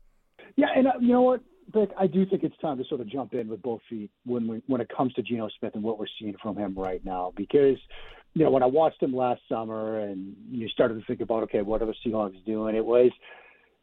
[0.55, 3.09] Yeah, and uh, you know what, Bik, I do think it's time to sort of
[3.09, 5.99] jump in with both feet when we, when it comes to Geno Smith and what
[5.99, 7.33] we're seeing from him right now.
[7.35, 7.77] Because
[8.33, 11.61] you know when I watched him last summer and you started to think about okay,
[11.61, 12.75] what are the Seahawks doing?
[12.75, 13.11] It was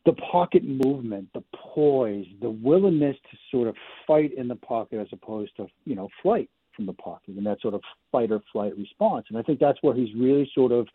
[0.07, 1.43] the pocket movement, the
[1.75, 3.75] poise, the willingness to sort of
[4.07, 7.61] fight in the pocket as opposed to you know flight from the pocket and that
[7.61, 7.81] sort of
[8.13, 9.27] fight or flight response.
[9.29, 10.87] And I think that's where he's really sort of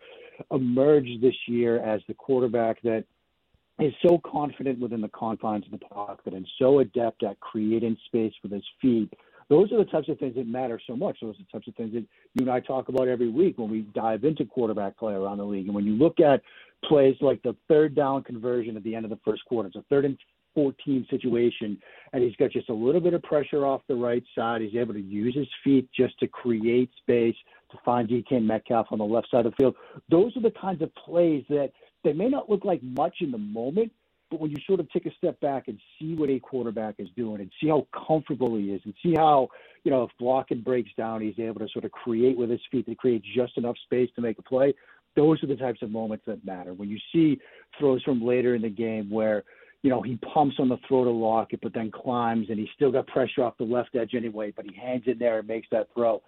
[0.51, 3.05] emerged this year as the quarterback that
[3.79, 8.33] is so confident within the confines of the pocket and so adept at creating space
[8.43, 9.11] with his feet.
[9.49, 11.17] Those are the types of things that matter so much.
[11.21, 13.69] Those are the types of things that you and I talk about every week when
[13.69, 15.65] we dive into quarterback play around the league.
[15.65, 16.41] And when you look at
[16.83, 19.83] plays like the third down conversion at the end of the first quarter, it's a
[19.89, 20.17] third and
[20.55, 21.77] 14 situation,
[22.13, 24.61] and he's got just a little bit of pressure off the right side.
[24.61, 27.35] He's able to use his feet just to create space
[27.71, 29.75] to find DK Metcalf on the left side of the field.
[30.09, 31.71] Those are the kinds of plays that
[32.03, 33.91] they may not look like much in the moment,
[34.29, 37.09] but when you sort of take a step back and see what a quarterback is
[37.15, 39.49] doing and see how comfortable he is and see how,
[39.83, 42.85] you know, if blocking breaks down, he's able to sort of create with his feet
[42.85, 44.73] to create just enough space to make a play.
[45.15, 46.73] Those are the types of moments that matter.
[46.73, 47.39] When you see
[47.79, 49.43] throws from later in the game where
[49.81, 52.91] you know, he pumps on the throw to Lockett, but then climbs, and he's still
[52.91, 55.87] got pressure off the left edge anyway, but he hangs in there and makes that
[55.93, 56.21] throw.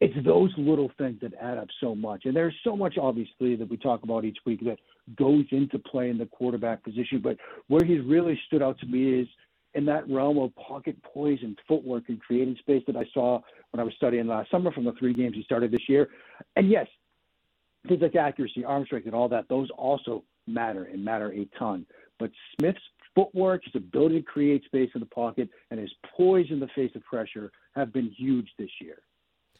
[0.00, 2.24] It's those little things that add up so much.
[2.24, 4.78] And there's so much, obviously, that we talk about each week that
[5.16, 7.20] goes into play in the quarterback position.
[7.22, 7.38] But
[7.68, 9.28] where he's really stood out to me is
[9.74, 13.40] in that realm of pocket poise and footwork and creating space that I saw
[13.70, 16.08] when I was studying last summer from the three games he started this year.
[16.56, 16.88] And yes,
[17.86, 21.86] things like accuracy, arm strength, and all that, those also matter and matter a ton.
[22.18, 22.80] But Smith's
[23.16, 26.92] footwork, his ability to create space in the pocket, and his poise in the face
[26.94, 28.98] of pressure have been huge this year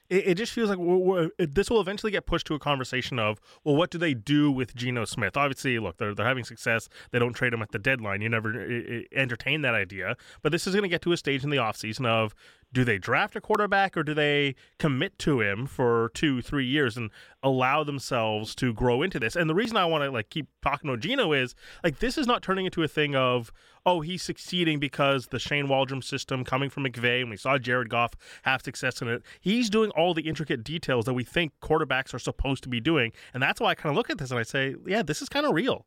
[0.08, 3.18] it, it just feels like we're, we're, this will eventually get pushed to a conversation
[3.18, 5.36] of, well, what do they do with Geno Smith?
[5.36, 6.88] Obviously, look, they're, they're having success.
[7.10, 8.20] They don't trade him at the deadline.
[8.20, 10.16] You never entertain that idea.
[10.42, 12.34] But this is going to get to a stage in the offseason of,
[12.72, 16.96] do they draft a quarterback or do they commit to him for two, three years
[16.96, 17.10] and
[17.42, 19.36] allow themselves to grow into this?
[19.36, 22.26] And the reason I want to like keep talking about Geno is like this is
[22.26, 23.52] not turning into a thing of
[23.84, 27.88] oh he's succeeding because the Shane Waldron system coming from McVay and we saw Jared
[27.88, 29.22] Goff have success in it.
[29.40, 33.12] He's doing all the intricate details that we think quarterbacks are supposed to be doing,
[33.32, 35.28] and that's why I kind of look at this and I say, yeah, this is
[35.28, 35.86] kind of real.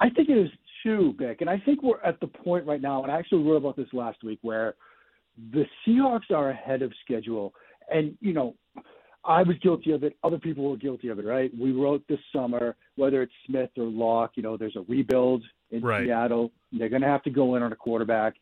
[0.00, 0.50] I think it is
[0.82, 3.02] too, Bik, and I think we're at the point right now.
[3.02, 4.74] And I actually wrote about this last week where
[5.52, 7.54] the Seahawks are ahead of schedule.
[7.92, 8.54] And, you know,
[9.24, 10.16] I was guilty of it.
[10.24, 11.50] Other people were guilty of it, right?
[11.58, 15.82] We wrote this summer, whether it's Smith or Lock, you know, there's a rebuild in
[15.82, 16.06] right.
[16.06, 16.50] Seattle.
[16.72, 18.34] They're going to have to go in on a quarterback.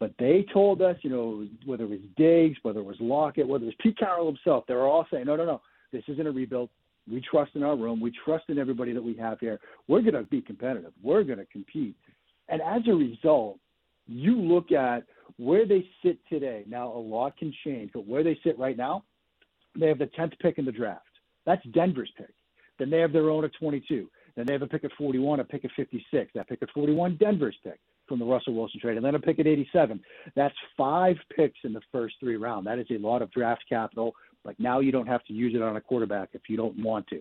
[0.00, 3.64] But they told us, you know, whether it was Diggs, whether it was Lockett, whether
[3.64, 5.60] it was Pete Carroll himself, they were all saying, no, no, no,
[5.92, 6.68] this isn't a rebuild.
[7.10, 8.00] We trust in our room.
[8.00, 9.60] We trust in everybody that we have here.
[9.88, 10.92] We're going to be competitive.
[11.02, 11.94] We're going to compete.
[12.48, 13.58] And as a result,
[14.06, 15.04] you look at
[15.38, 16.64] where they sit today.
[16.66, 19.04] Now, a lot can change, but where they sit right now,
[19.78, 21.02] they have the 10th pick in the draft.
[21.46, 22.32] That's Denver's pick.
[22.78, 24.08] Then they have their own at 22.
[24.36, 26.30] Then they have a pick at 41, a pick at 56.
[26.34, 29.38] That pick at 41, Denver's pick from the Russell Wilson trade, and then a pick
[29.38, 30.00] at 87.
[30.36, 32.66] That's five picks in the first three rounds.
[32.66, 34.14] That is a lot of draft capital.
[34.44, 37.06] Like now, you don't have to use it on a quarterback if you don't want
[37.08, 37.20] to.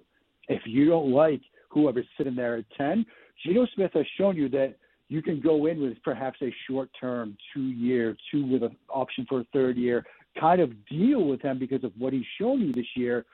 [0.49, 3.06] If you don't like whoever's sitting there at 10,
[3.45, 4.76] Geno Smith has shown you that
[5.13, 9.26] you can go in with perhaps a short term, two year, two with an option
[9.30, 10.06] for a third year
[10.39, 13.26] kind of deal with him because of what he's shown you this year,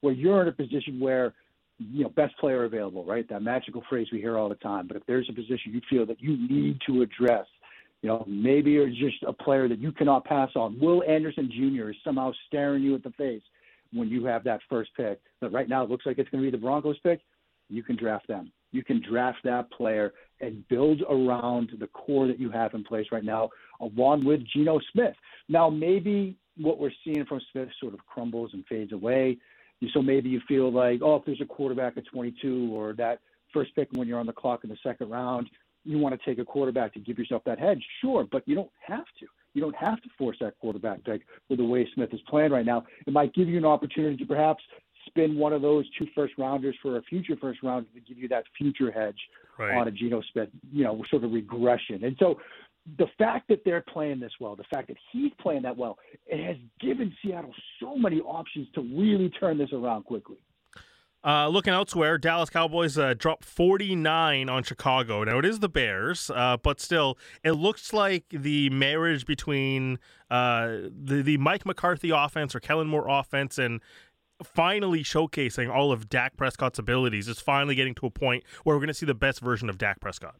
[0.00, 1.34] where you're in a position where
[1.78, 3.28] you know, best player available, right?
[3.28, 4.88] That magical phrase we hear all the time.
[4.88, 7.46] But if there's a position you feel that you need to address,
[8.02, 10.78] you know, maybe you're just a player that you cannot pass on.
[10.80, 11.90] Will Anderson Jr.
[11.90, 13.42] is somehow staring you at the face
[13.92, 15.20] when you have that first pick.
[15.40, 17.20] But right now it looks like it's going to be the Broncos pick.
[17.68, 18.50] You can draft them.
[18.72, 23.06] You can draft that player and build around the core that you have in place
[23.10, 23.50] right now,
[23.80, 25.14] along with Geno Smith.
[25.48, 29.38] Now, maybe what we're seeing from Smith sort of crumbles and fades away.
[29.92, 33.20] So maybe you feel like, oh, if there's a quarterback at 22 or that
[33.52, 35.48] first pick when you're on the clock in the second round,
[35.84, 37.82] you want to take a quarterback to give yourself that hedge.
[38.00, 39.26] Sure, but you don't have to.
[39.54, 42.66] You don't have to force that quarterback pick with the way Smith is playing right
[42.66, 42.84] now.
[43.06, 44.62] It might give you an opportunity to perhaps
[45.08, 48.28] spin one of those two first rounders for a future first rounder to give you
[48.28, 49.18] that future hedge
[49.58, 49.76] right.
[49.76, 52.04] on a Geno Smith, you know, sort of regression.
[52.04, 52.38] And so
[52.96, 56.44] the fact that they're playing this well, the fact that he's playing that well, it
[56.44, 60.38] has given Seattle so many options to really turn this around quickly.
[61.24, 65.24] Uh, looking elsewhere, Dallas Cowboys uh, dropped 49 on Chicago.
[65.24, 69.98] Now, it is the Bears, uh, but still, it looks like the marriage between
[70.30, 73.80] uh, the, the Mike McCarthy offense or Kellen Moore offense and
[74.42, 78.80] finally showcasing all of Dak Prescott's abilities is finally getting to a point where we're
[78.80, 80.36] going to see the best version of Dak Prescott.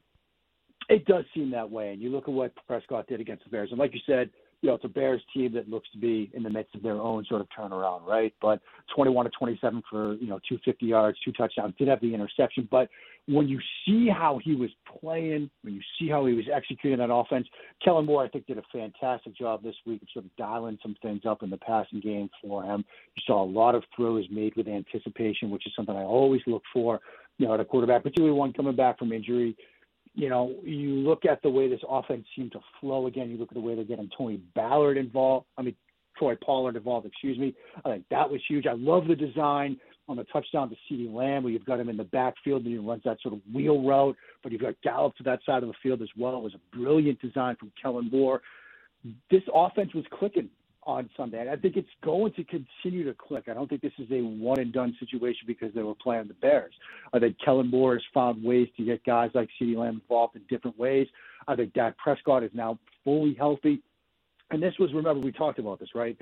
[0.88, 1.92] It does seem that way.
[1.92, 3.70] And you look at what Prescott did against the Bears.
[3.70, 4.30] And like you said,
[4.62, 6.94] you know, it's a Bears team that looks to be in the midst of their
[6.94, 8.34] own sort of turnaround, right?
[8.40, 8.60] But
[8.94, 12.66] 21 to 27 for, you know, 250 yards, two touchdowns, did have the interception.
[12.70, 12.88] But
[13.28, 17.12] when you see how he was playing, when you see how he was executing that
[17.12, 17.46] offense,
[17.84, 20.96] Kellen Moore, I think, did a fantastic job this week of sort of dialing some
[21.02, 22.84] things up in the passing game for him.
[23.16, 26.62] You saw a lot of throws made with anticipation, which is something I always look
[26.72, 27.00] for,
[27.36, 29.56] you know, at a quarterback, particularly one coming back from injury
[30.14, 33.30] you know, you look at the way this offense seemed to flow again.
[33.30, 35.46] You look at the way they're getting Tony Ballard involved.
[35.56, 35.76] I mean,
[36.18, 37.54] Troy Pollard involved, excuse me.
[37.84, 38.66] I think that was huge.
[38.66, 41.96] I love the design on the touchdown to CeeDee Lamb where you've got him in
[41.96, 45.22] the backfield and he runs that sort of wheel route, but you've got Gallup to
[45.24, 46.36] that side of the field as well.
[46.36, 48.40] It was a brilliant design from Kellen Moore.
[49.30, 50.48] This offense was clicking
[50.88, 51.40] on Sunday.
[51.40, 53.44] And I think it's going to continue to click.
[53.48, 56.34] I don't think this is a one and done situation because they were playing the
[56.34, 56.72] Bears.
[57.12, 60.42] I think Kellen Moore has found ways to get guys like CeeDee Lamb involved in
[60.48, 61.06] different ways.
[61.46, 63.82] I think Dak Prescott is now fully healthy.
[64.50, 66.16] And this was, remember, we talked about this, right?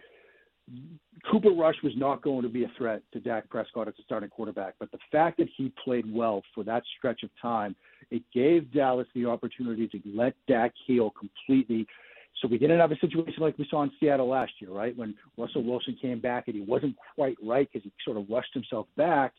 [1.30, 4.30] Cooper Rush was not going to be a threat to Dak Prescott as a starting
[4.30, 7.74] quarterback, but the fact that he played well for that stretch of time,
[8.10, 11.86] it gave Dallas the opportunity to let Dak heal completely
[12.40, 14.96] so we didn't have a situation like we saw in Seattle last year, right?
[14.96, 18.52] When Russell Wilson came back and he wasn't quite right because he sort of rushed
[18.52, 19.32] himself back.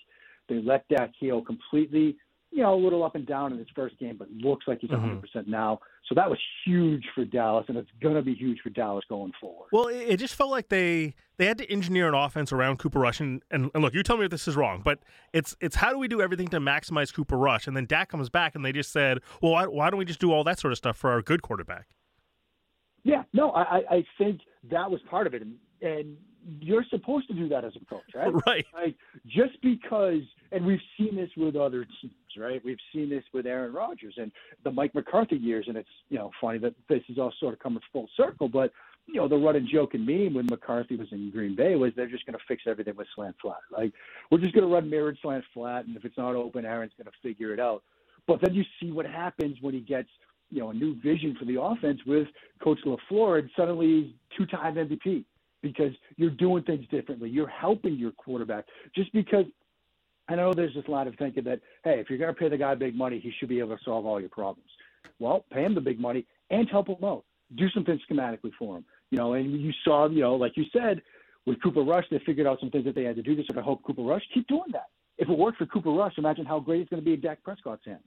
[0.49, 2.17] They let Dak heal completely,
[2.51, 4.89] you know, a little up and down in his first game, but looks like he's
[4.89, 5.19] 100% mm-hmm.
[5.19, 5.79] percent now.
[6.07, 9.33] So that was huge for Dallas, and it's going to be huge for Dallas going
[9.39, 9.67] forward.
[9.71, 13.19] Well, it just felt like they they had to engineer an offense around Cooper Rush,
[13.19, 14.99] and, and, and look, you tell me if this is wrong, but
[15.33, 17.67] it's it's how do we do everything to maximize Cooper Rush?
[17.67, 20.19] And then Dak comes back, and they just said, well, why, why don't we just
[20.19, 21.87] do all that sort of stuff for our good quarterback?
[23.03, 26.17] Yeah, no, I, I think that was part of it, and, and
[26.59, 28.33] you're supposed to do that as a coach, right?
[28.45, 28.65] Right.
[28.73, 32.63] Like just because, and we've seen this with other teams, right?
[32.63, 34.31] We've seen this with Aaron Rodgers and
[34.63, 37.59] the Mike McCarthy years, and it's you know funny that this is all sort of
[37.59, 38.71] coming full circle, but
[39.07, 42.07] you know the running joke and meme when McCarthy was in Green Bay was they're
[42.07, 43.59] just going to fix everything with slant flat.
[43.71, 43.91] Like
[44.31, 47.11] we're just going to run mirrored slant flat, and if it's not open, Aaron's going
[47.11, 47.83] to figure it out.
[48.27, 50.09] But then you see what happens when he gets
[50.51, 52.27] you know a new vision for the offense with
[52.63, 55.25] Coach LaFleur, and suddenly two-time MVP
[55.61, 57.29] because you're doing things differently.
[57.29, 58.65] You're helping your quarterback
[58.95, 59.45] just because.
[60.29, 62.57] I know there's this lot of thinking that hey, if you're going to pay the
[62.57, 64.69] guy big money, he should be able to solve all your problems.
[65.19, 67.23] Well, pay him the big money and help him out.
[67.55, 68.85] Do something schematically for him.
[69.09, 71.01] You know, and you saw, you know, like you said,
[71.45, 73.35] with Cooper Rush, they figured out some things that they had to do.
[73.35, 74.89] This, so I hope Cooper Rush keep doing that.
[75.17, 77.41] If it worked for Cooper Rush, imagine how great it's going to be in Dak
[77.41, 78.03] Prescott's hands.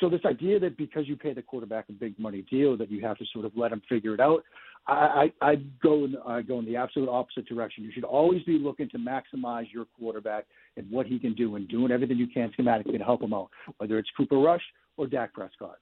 [0.00, 3.00] So this idea that because you pay the quarterback a big money deal that you
[3.02, 4.42] have to sort of let him figure it out,
[4.86, 7.84] I, I, I go in, I go in the absolute opposite direction.
[7.84, 11.68] You should always be looking to maximize your quarterback and what he can do and
[11.68, 14.62] doing everything you can schematically to help him out, whether it's Cooper Rush
[14.96, 15.78] or Dak Prescott.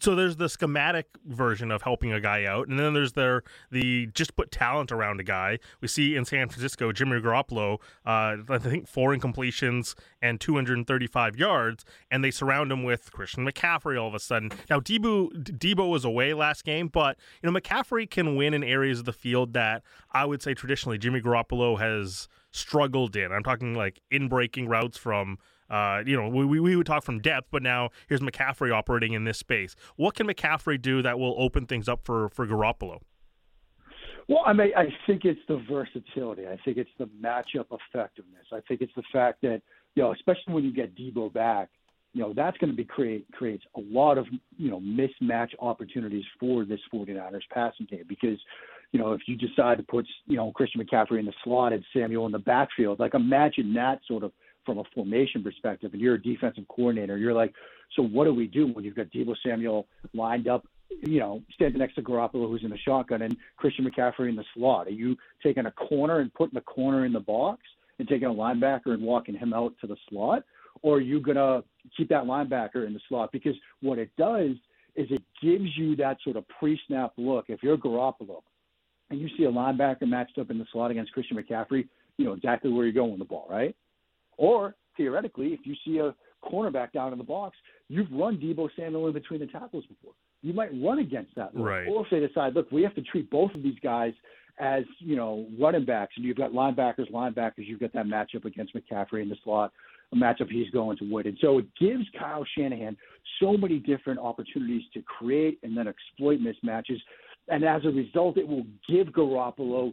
[0.00, 4.06] So there's the schematic version of helping a guy out, and then there's their the
[4.08, 5.58] just put talent around a guy.
[5.80, 11.84] We see in San Francisco, Jimmy Garoppolo, uh, I think four incompletions and 235 yards,
[12.10, 14.50] and they surround him with Christian McCaffrey all of a sudden.
[14.70, 19.00] Now Deebo Debo was away last game, but you know McCaffrey can win in areas
[19.00, 23.32] of the field that I would say traditionally Jimmy Garoppolo has struggled in.
[23.32, 25.38] I'm talking like in breaking routes from
[25.70, 29.24] uh, you know, we, we would talk from depth, but now here's McCaffrey operating in
[29.24, 29.76] this space.
[29.96, 33.00] What can McCaffrey do that will open things up for for Garoppolo?
[34.28, 36.46] Well, I mean, I think it's the versatility.
[36.46, 38.44] I think it's the matchup effectiveness.
[38.52, 39.62] I think it's the fact that
[39.94, 41.70] you know, especially when you get Deebo back,
[42.12, 46.24] you know, that's going to be create creates a lot of you know mismatch opportunities
[46.38, 48.38] for this 49ers passing game because
[48.92, 51.84] you know if you decide to put you know Christian McCaffrey in the slot and
[51.94, 54.32] Samuel in the backfield, like imagine that sort of
[54.64, 57.54] from a formation perspective, and you're a defensive coordinator, you're like,
[57.96, 61.78] so what do we do when you've got Deebo Samuel lined up, you know, standing
[61.78, 64.86] next to Garoppolo who's in the shotgun and Christian McCaffrey in the slot?
[64.86, 67.62] Are you taking a corner and putting the corner in the box
[67.98, 70.44] and taking a linebacker and walking him out to the slot?
[70.82, 71.64] Or are you to
[71.96, 73.32] keep that linebacker in the slot?
[73.32, 74.52] Because what it does
[74.94, 77.46] is it gives you that sort of pre-snap look.
[77.48, 78.42] If you're Garoppolo
[79.10, 82.32] and you see a linebacker matched up in the slot against Christian McCaffrey, you know
[82.32, 83.74] exactly where you're going with the ball, right?
[84.38, 87.56] Or theoretically, if you see a cornerback down in the box,
[87.88, 90.12] you've run Deebo Samuel in between the tackles before.
[90.42, 91.54] You might run against that.
[91.54, 91.66] Look.
[91.66, 91.88] Right.
[91.88, 94.12] Or if they decide, look, we have to treat both of these guys
[94.60, 98.74] as, you know, running backs, and you've got linebackers, linebackers, you've got that matchup against
[98.74, 99.72] McCaffrey in the slot,
[100.12, 101.26] a matchup he's going to win.
[101.28, 102.96] And so it gives Kyle Shanahan
[103.40, 106.98] so many different opportunities to create and then exploit mismatches.
[107.48, 109.92] And as a result, it will give Garoppolo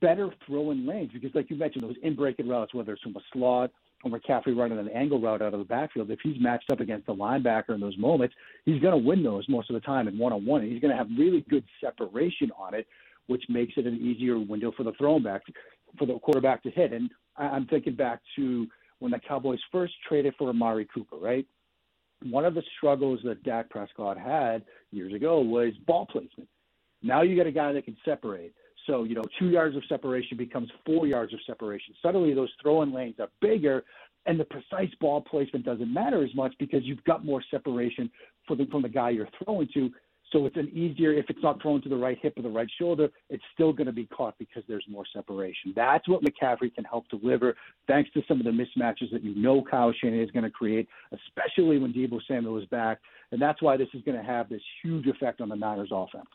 [0.00, 3.20] better throwing lanes because, like you mentioned, those in breaking routes, whether it's from a
[3.32, 3.70] slot
[4.12, 7.06] or McCaffrey running an angle route out of the backfield, if he's matched up against
[7.06, 8.34] the linebacker in those moments,
[8.64, 10.62] he's going to win those most of the time in one on one.
[10.62, 12.86] He's going to have really good separation on it,
[13.26, 15.42] which makes it an easier window for the throwing back,
[15.98, 16.92] for the quarterback to hit.
[16.92, 18.66] And I'm thinking back to
[18.98, 21.46] when the Cowboys first traded for Amari Cooper, right?
[22.22, 26.48] One of the struggles that Dak Prescott had years ago was ball placement.
[27.02, 28.54] Now you got a guy that can separate.
[28.86, 31.94] So, you know, two yards of separation becomes four yards of separation.
[32.02, 33.84] Suddenly those throwing lanes are bigger
[34.26, 38.10] and the precise ball placement doesn't matter as much because you've got more separation
[38.48, 39.90] the, from the guy you're throwing to.
[40.32, 42.68] So it's an easier, if it's not thrown to the right hip or the right
[42.80, 45.72] shoulder, it's still going to be caught because there's more separation.
[45.76, 47.54] That's what McCaffrey can help deliver
[47.86, 50.88] thanks to some of the mismatches that you know Kyle Shanahan is going to create,
[51.12, 52.98] especially when Deebo Samuel is back.
[53.30, 56.26] And that's why this is going to have this huge effect on the Niners offense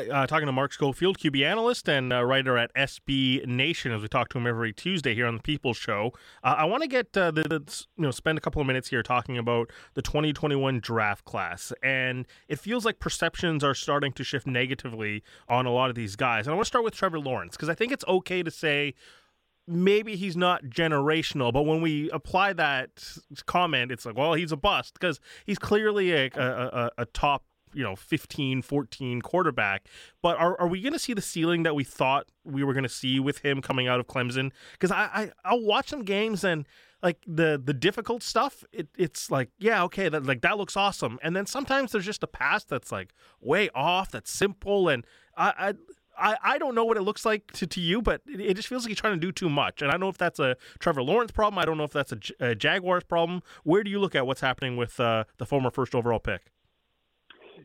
[0.00, 4.08] uh, talking to Mark Schofield, QB analyst and uh, writer at SB Nation, as we
[4.08, 6.12] talk to him every Tuesday here on the People's Show.
[6.42, 8.88] Uh, I want to get uh, the, the, you know spend a couple of minutes
[8.88, 14.24] here talking about the 2021 draft class, and it feels like perceptions are starting to
[14.24, 16.46] shift negatively on a lot of these guys.
[16.46, 18.94] And I want to start with Trevor Lawrence because I think it's okay to say
[19.66, 22.90] maybe he's not generational, but when we apply that
[23.46, 27.44] comment, it's like, well, he's a bust because he's clearly a, a, a, a top
[27.74, 29.86] you know 15 14 quarterback
[30.20, 32.82] but are, are we going to see the ceiling that we thought we were going
[32.82, 36.44] to see with him coming out of clemson because I, I i'll watch some games
[36.44, 36.66] and
[37.02, 41.18] like the the difficult stuff it, it's like yeah okay that like that looks awesome
[41.22, 45.04] and then sometimes there's just a pass that's like way off that's simple and
[45.36, 45.74] i i
[46.16, 48.68] I, I don't know what it looks like to, to you, but it, it, just
[48.68, 49.82] feels like he's trying to do too much.
[49.82, 51.58] And I don't know if that's a Trevor Lawrence problem.
[51.58, 53.42] I don't know if that's a, a Jaguars problem.
[53.64, 56.52] Where do you look at what's happening with uh, the former first overall pick?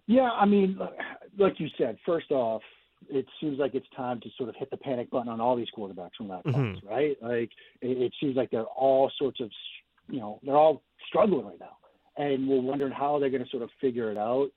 [0.07, 0.79] Yeah, I mean,
[1.37, 2.61] like you said, first off,
[3.09, 5.67] it seems like it's time to sort of hit the panic button on all these
[5.77, 6.87] quarterbacks from that class, mm-hmm.
[6.87, 7.17] right?
[7.21, 9.49] Like it, it seems like they're all sorts of,
[10.09, 11.77] you know, they're all struggling right now,
[12.17, 14.49] and we're wondering how they're going to sort of figure it out.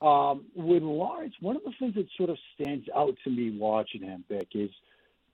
[0.00, 4.02] Um, with Lawrence, one of the things that sort of stands out to me watching
[4.02, 4.70] him, Bik, is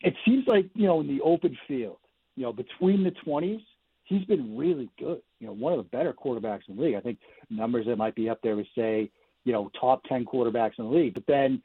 [0.00, 1.98] it seems like you know in the open field,
[2.36, 3.60] you know, between the twenties,
[4.04, 5.22] he's been really good.
[5.40, 6.96] You know, one of the better quarterbacks in the league.
[6.96, 7.18] I think
[7.48, 9.10] numbers that might be up there would say
[9.48, 11.14] you know, top 10 quarterbacks in the league.
[11.14, 11.62] But then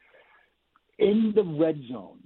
[0.98, 2.16] in the red zone,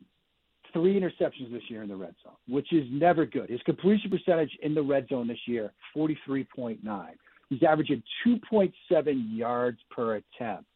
[0.73, 3.51] three interceptions this year in the red zone, which is never good.
[3.51, 6.79] His completion percentage in the red zone this year, 43.9.
[7.51, 8.73] He's averaging 2.7
[9.37, 10.71] yards per attempt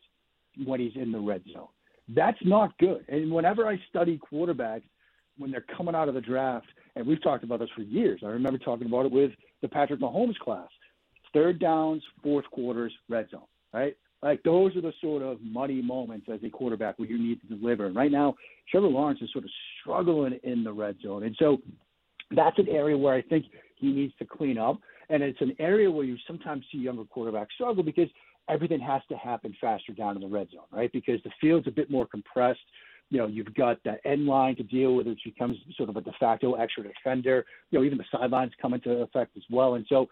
[0.64, 1.68] when he's in the red zone.
[2.09, 3.05] That's not good.
[3.09, 4.83] And whenever I study quarterbacks,
[5.39, 6.66] when they're coming out of the draft,
[6.97, 9.30] and we've talked about this for years, I remember talking about it with
[9.61, 10.68] the Patrick Mahomes class.
[11.33, 13.97] Third downs, fourth quarters, red zone, right?
[14.22, 17.56] Like those are the sort of muddy moments as a quarterback where you need to
[17.56, 17.86] deliver.
[17.86, 18.36] And right now,
[18.70, 19.50] Trevor Lawrence is sort of
[19.80, 21.58] struggling in the red zone, and so
[22.34, 23.46] that's an area where I think
[23.76, 24.78] he needs to clean up.
[25.10, 28.08] And it's an area where you sometimes see younger quarterbacks struggle because
[28.48, 30.90] everything has to happen faster down in the red zone, right?
[30.92, 32.60] Because the field's a bit more compressed.
[33.10, 36.00] You know, you've got that end line to deal with, which becomes sort of a
[36.00, 37.44] de facto extra defender.
[37.70, 39.74] You know, even the sidelines come into effect as well.
[39.74, 40.08] And so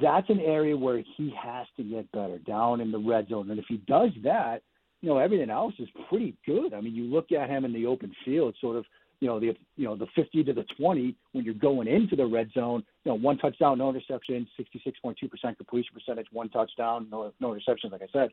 [0.00, 3.50] that's an area where he has to get better down in the red zone.
[3.50, 4.62] And if he does that,
[5.00, 6.72] you know, everything else is pretty good.
[6.72, 8.84] I mean, you look at him in the open field, sort of,
[9.20, 12.26] you know, the you know the 50 to the 20 when you're going into the
[12.26, 12.82] red zone.
[13.04, 17.92] You know, one touchdown, no interception, 66.2% completion percentage, one touchdown, no no interceptions.
[17.92, 18.30] Like I said,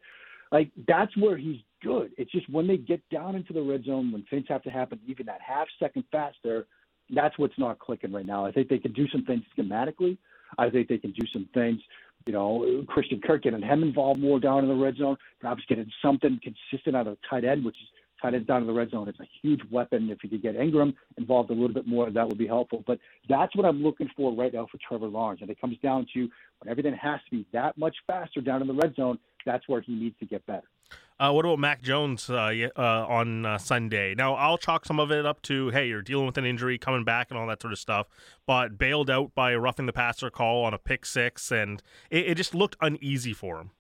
[0.52, 2.12] like that's where he's good.
[2.18, 5.00] It's just when they get down into the red zone, when things have to happen
[5.08, 6.66] even that half second faster,
[7.14, 8.46] that's what's not clicking right now.
[8.46, 10.18] I think they can do some things schematically.
[10.58, 11.80] I think they can do some things
[12.26, 15.90] you know, Christian Kirk getting him involved more down in the red zone, perhaps getting
[16.02, 17.88] something consistent out of tight end, which is
[18.22, 19.08] tight end down in the red zone.
[19.08, 20.10] It's a huge weapon.
[20.10, 22.84] If you could get Engram involved a little bit more, that would be helpful.
[22.86, 25.42] But that's what I'm looking for right now for Trevor Lawrence.
[25.42, 26.22] And it comes down to
[26.60, 29.82] when everything has to be that much faster down in the red zone, that's where
[29.82, 30.68] he needs to get better.
[31.20, 34.16] Uh, what about Mac Jones uh, uh, on uh, Sunday?
[34.16, 37.04] Now, I'll chalk some of it up to, hey, you're dealing with an injury, coming
[37.04, 38.08] back, and all that sort of stuff.
[38.48, 42.30] But bailed out by a roughing the passer call on a pick six, and it,
[42.30, 43.72] it just looked uneasy for him.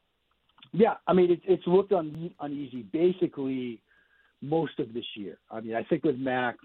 [0.74, 3.82] Yeah, I mean, it, it's looked un, uneasy basically
[4.42, 5.38] most of this year.
[5.50, 6.58] I mean, I think with Mac,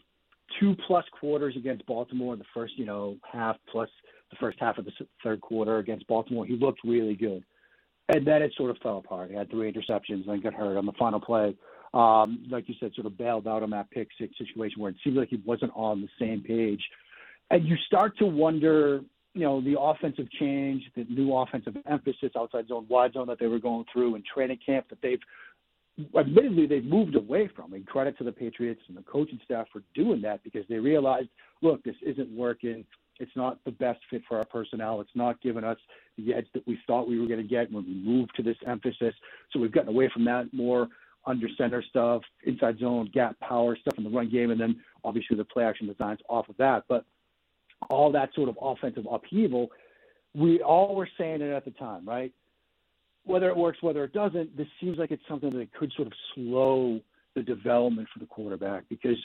[0.58, 3.88] two plus quarters against Baltimore in the first, you know, half plus
[4.30, 7.44] the first half of the third quarter against Baltimore, he looked really good
[8.08, 9.30] and then it sort of fell apart.
[9.30, 11.54] He had three interceptions, and got hurt on the final play.
[11.94, 14.96] Um, like you said, sort of bailed out on that pick six situation where it
[15.04, 16.82] seemed like he wasn't on the same page.
[17.50, 19.00] And you start to wonder,
[19.32, 23.46] you know, the offensive change, the new offensive emphasis outside zone, wide zone that they
[23.46, 25.20] were going through in training camp that they've
[26.18, 27.74] admittedly they've moved away from.
[27.74, 31.28] And credit to the Patriots and the coaching staff for doing that because they realized,
[31.62, 32.84] look, this isn't working.
[33.20, 35.00] It's not the best fit for our personnel.
[35.00, 35.78] It's not giving us
[36.18, 38.56] the edge that we thought we were going to get when we moved to this
[38.66, 39.14] emphasis.
[39.52, 40.88] So we've gotten away from that more
[41.26, 45.36] under center stuff, inside zone, gap power stuff in the run game, and then obviously
[45.36, 46.84] the play action designs off of that.
[46.88, 47.04] But
[47.88, 49.70] all that sort of offensive upheaval,
[50.34, 52.32] we all were saying it at the time, right?
[53.24, 56.12] Whether it works, whether it doesn't, this seems like it's something that could sort of
[56.34, 57.00] slow
[57.34, 59.16] the development for the quarterback because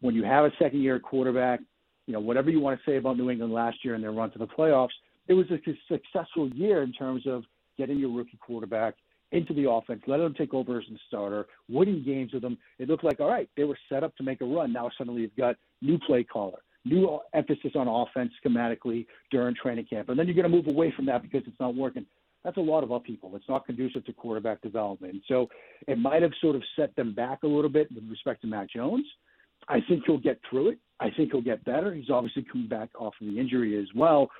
[0.00, 1.60] when you have a second year quarterback
[2.08, 4.30] you know, whatever you want to say about New England last year and their run
[4.30, 4.96] to the playoffs,
[5.28, 5.58] it was a
[5.92, 7.44] successful year in terms of
[7.76, 8.94] getting your rookie quarterback
[9.30, 12.56] into the offense, letting them take over as the starter, winning games with them.
[12.78, 14.72] It looked like, all right, they were set up to make a run.
[14.72, 20.08] Now suddenly you've got new play caller, new emphasis on offense schematically during training camp.
[20.08, 22.06] And then you're going to move away from that because it's not working.
[22.42, 23.36] That's a lot of upheaval.
[23.36, 25.20] It's not conducive to quarterback development.
[25.28, 25.50] So
[25.86, 28.70] it might have sort of set them back a little bit with respect to Mac
[28.70, 29.04] Jones.
[29.68, 30.78] I think he'll get through it.
[31.00, 31.94] I think he'll get better.
[31.94, 34.30] He's obviously coming back off of the injury as well,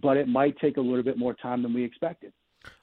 [0.00, 2.32] but it might take a little bit more time than we expected.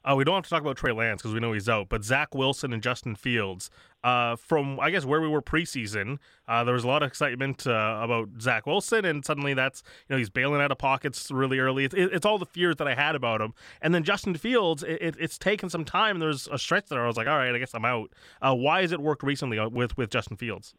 [0.04, 2.04] Uh, we don't have to talk about Trey Lance because we know he's out, but
[2.04, 3.70] Zach Wilson and Justin Fields,
[4.02, 7.66] uh, from I guess where we were preseason, uh, there was a lot of excitement
[7.66, 11.58] uh, about Zach Wilson, and suddenly that's you know he's bailing out of pockets really
[11.58, 11.84] early.
[11.84, 15.16] It's, it's all the fears that I had about him, and then Justin Fields, it,
[15.18, 16.18] it's taken some time.
[16.18, 18.12] There's a stretch there I was like, all right, I guess I'm out.
[18.42, 20.74] Uh, why has it worked recently uh, with with Justin Fields?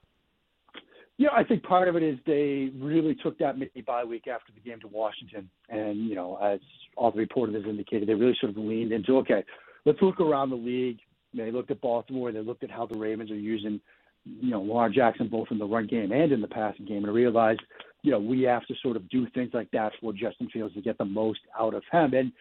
[1.18, 4.52] Yeah, I think part of it is they really took that mini bye week after
[4.52, 6.60] the game to Washington, and you know, as
[6.98, 9.44] all the reporters indicated, they really sort of leaned into okay,
[9.86, 11.00] let's look around the league.
[11.34, 13.80] They looked at Baltimore, they looked at how the Ravens are using,
[14.26, 17.14] you know, Lamar Jackson both in the run game and in the passing game, and
[17.14, 17.62] realized,
[18.02, 20.82] you know, we have to sort of do things like that for Justin Fields to
[20.82, 22.14] get the most out of him.
[22.14, 22.32] And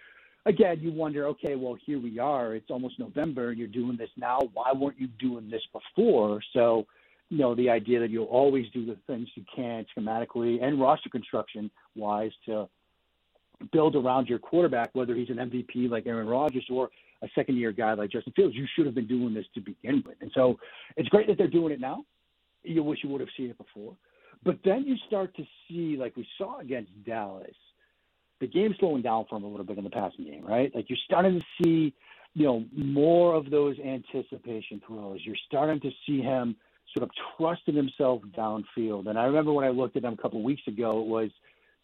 [0.47, 2.55] again, you wonder, okay, well, here we are.
[2.55, 4.39] It's almost November, you're doing this now.
[4.53, 6.41] Why weren't you doing this before?
[6.53, 6.87] So
[7.31, 11.09] you know, the idea that you'll always do the things you can schematically and roster
[11.09, 12.69] construction wise to
[13.73, 16.91] build around your quarterback, whether he's an MVP like Aaron Rodgers or
[17.23, 18.55] a second year guy like Justin Fields.
[18.55, 20.17] You should have been doing this to begin with.
[20.21, 20.59] And so
[20.97, 22.05] it's great that they're doing it now.
[22.63, 23.97] You wish you would have seen it before.
[24.45, 27.55] But then you start to see, like we saw against Dallas,
[28.41, 30.75] the game slowing down for him a little bit in the passing game, right?
[30.75, 31.95] Like you're starting to see,
[32.35, 35.21] you know, more of those anticipation throws.
[35.25, 36.57] You're starting to see him
[36.97, 39.09] sort of trusting himself downfield.
[39.09, 41.31] And I remember when I looked at him a couple of weeks ago, it was,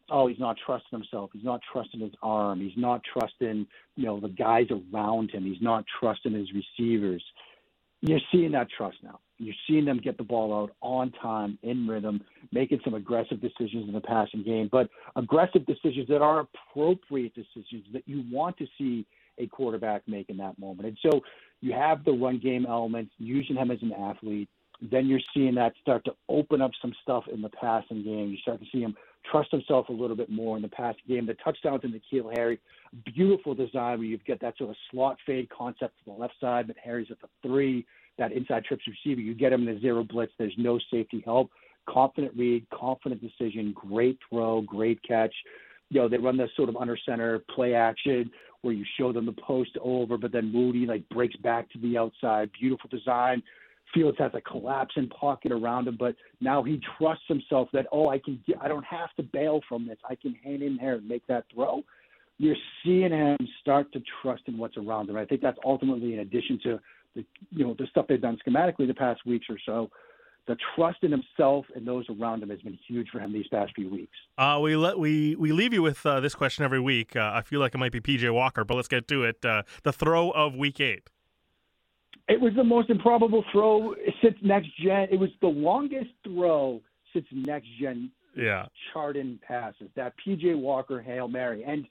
[0.09, 1.31] oh, he's not trusting himself.
[1.33, 2.61] He's not trusting his arm.
[2.61, 5.45] He's not trusting, you know, the guys around him.
[5.45, 7.23] He's not trusting his receivers.
[8.03, 9.21] You're seeing that trust now.
[9.39, 13.89] You're seeing them get the ball out on time, in rhythm, making some aggressive decisions
[13.89, 18.67] in the passing game, but aggressive decisions that are appropriate decisions that you want to
[18.79, 19.07] see
[19.39, 20.89] a quarterback make in that moment.
[20.89, 21.21] And so
[21.61, 24.49] you have the run game elements, using him as an athlete,
[24.81, 28.31] then you're seeing that start to open up some stuff in the passing game.
[28.31, 28.97] You start to see him
[29.31, 31.27] trust himself a little bit more in the passing game.
[31.27, 32.59] The touchdown to N'Keal Harry,
[33.15, 36.67] beautiful design where you've got that sort of slot fade concept to the left side,
[36.67, 37.87] but Harry's at the three,
[38.19, 39.21] that inside trips receiver.
[39.21, 40.33] You get him in a zero blitz.
[40.39, 41.51] There's no safety help.
[41.89, 45.35] Confident read, confident decision, great throw, great catch.
[45.91, 48.31] You know, they run this sort of under center play action
[48.63, 51.97] where you show them the post over, but then Mooney like breaks back to the
[51.97, 52.51] outside.
[52.59, 53.43] Beautiful design.
[53.95, 58.19] Fields has a collapsing pocket around him, but now he trusts himself that oh, I
[58.19, 59.99] can, get, I don't have to bail from this.
[60.09, 61.83] I can hang in there and make that throw.
[62.39, 65.17] You're seeing him start to trust in what's around him.
[65.17, 66.81] I think that's ultimately in addition to
[67.15, 69.91] the, you know, the stuff they've done schematically the past weeks or so.
[70.47, 73.73] The trust in himself and those around him has been huge for him these past
[73.75, 74.17] few weeks.
[74.39, 77.15] Uh, we let we we leave you with uh, this question every week.
[77.15, 79.45] Uh, I feel like it might be PJ Walker, but let's get to it.
[79.45, 81.09] Uh, the throw of Week Eight.
[82.29, 85.09] It was the most improbable throw since next gen.
[85.11, 86.81] It was the longest throw
[87.13, 88.11] since next gen.
[88.37, 88.67] Yeah.
[88.93, 91.65] Chardon passes that PJ Walker hail mary.
[91.65, 91.87] And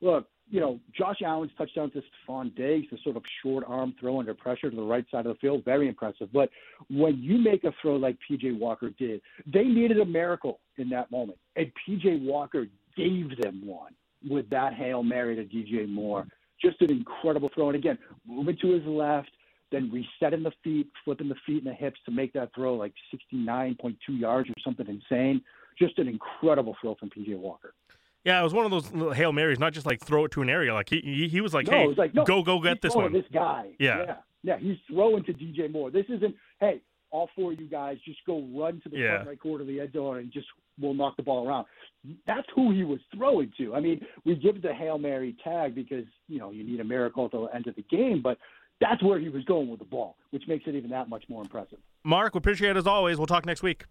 [0.00, 4.20] look, you know, Josh Allen's touchdown to Stefon Diggs, the sort of short arm throw
[4.20, 6.28] under pressure to the right side of the field, very impressive.
[6.32, 6.50] But
[6.90, 11.10] when you make a throw like PJ Walker did, they needed a miracle in that
[11.10, 13.94] moment, and PJ Walker gave them one
[14.28, 16.26] with that hail mary to DJ Moore.
[16.60, 17.68] Just an incredible throw.
[17.70, 19.30] And again, moving to his left
[19.72, 22.92] then resetting the feet, flipping the feet and the hips to make that throw like
[23.34, 25.42] 69.2 yards or something insane.
[25.78, 27.74] Just an incredible throw from PJ Walker.
[28.24, 30.42] Yeah, it was one of those little hail marys, not just like throw it to
[30.42, 30.72] an area.
[30.72, 32.94] Like he he, he was like, no, hey, was like, no, go go get this
[32.94, 33.12] one.
[33.12, 33.70] This guy.
[33.80, 34.04] Yeah.
[34.06, 34.14] yeah,
[34.44, 35.90] yeah, he's throwing to DJ Moore.
[35.90, 39.14] This isn't hey, all four of you guys just go run to the Yeah.
[39.16, 40.46] front right corner of the end zone and just
[40.80, 41.66] we'll knock the ball around.
[42.26, 43.74] That's who he was throwing to.
[43.74, 47.24] I mean, we give the hail mary tag because you know you need a miracle
[47.24, 48.38] at the end of the game, but
[48.82, 51.42] that's where he was going with the ball, which makes it even that much more
[51.42, 51.78] impressive.
[52.04, 53.16] Mark, we appreciate it as always.
[53.16, 53.84] We'll talk next week.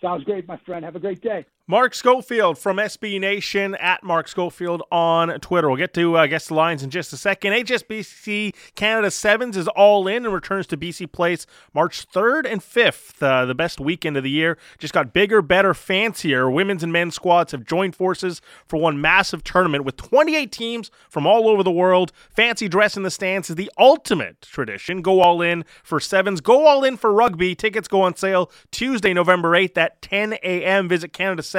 [0.00, 0.84] Sounds great, my friend.
[0.84, 1.46] Have a great day.
[1.70, 5.68] Mark Schofield from SB Nation at Mark Schofield on Twitter.
[5.68, 7.52] We'll get to uh, guess the lines in just a second.
[7.52, 11.44] HSBC Canada Sevens is all in and returns to BC Place
[11.74, 14.56] March 3rd and 5th, uh, the best weekend of the year.
[14.78, 16.48] Just got bigger, better, fancier.
[16.48, 21.26] Women's and men's squads have joined forces for one massive tournament with 28 teams from
[21.26, 22.12] all over the world.
[22.30, 25.02] Fancy dress in the stands is the ultimate tradition.
[25.02, 26.40] Go all in for sevens.
[26.40, 27.54] Go all in for rugby.
[27.54, 30.88] Tickets go on sale Tuesday, November 8th at 10 a.m.
[30.88, 31.12] Visit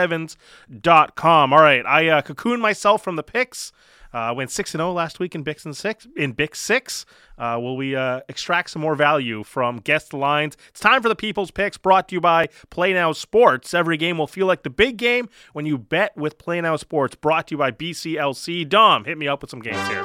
[0.07, 1.53] CanadaSevens.com.
[1.53, 3.71] All right, I uh, cocooned myself from the picks.
[4.11, 7.05] Uh, went six and zero last week in Bix and six in Bix six.
[7.37, 10.57] Uh, will we uh, extract some more value from guest lines?
[10.69, 13.71] It's time for the People's Picks, brought to you by Play Now Sports.
[13.73, 17.15] Every game will feel like the big game when you bet with Play Now Sports.
[17.15, 18.67] Brought to you by BCLC.
[18.67, 20.03] Dom, hit me up with some games here.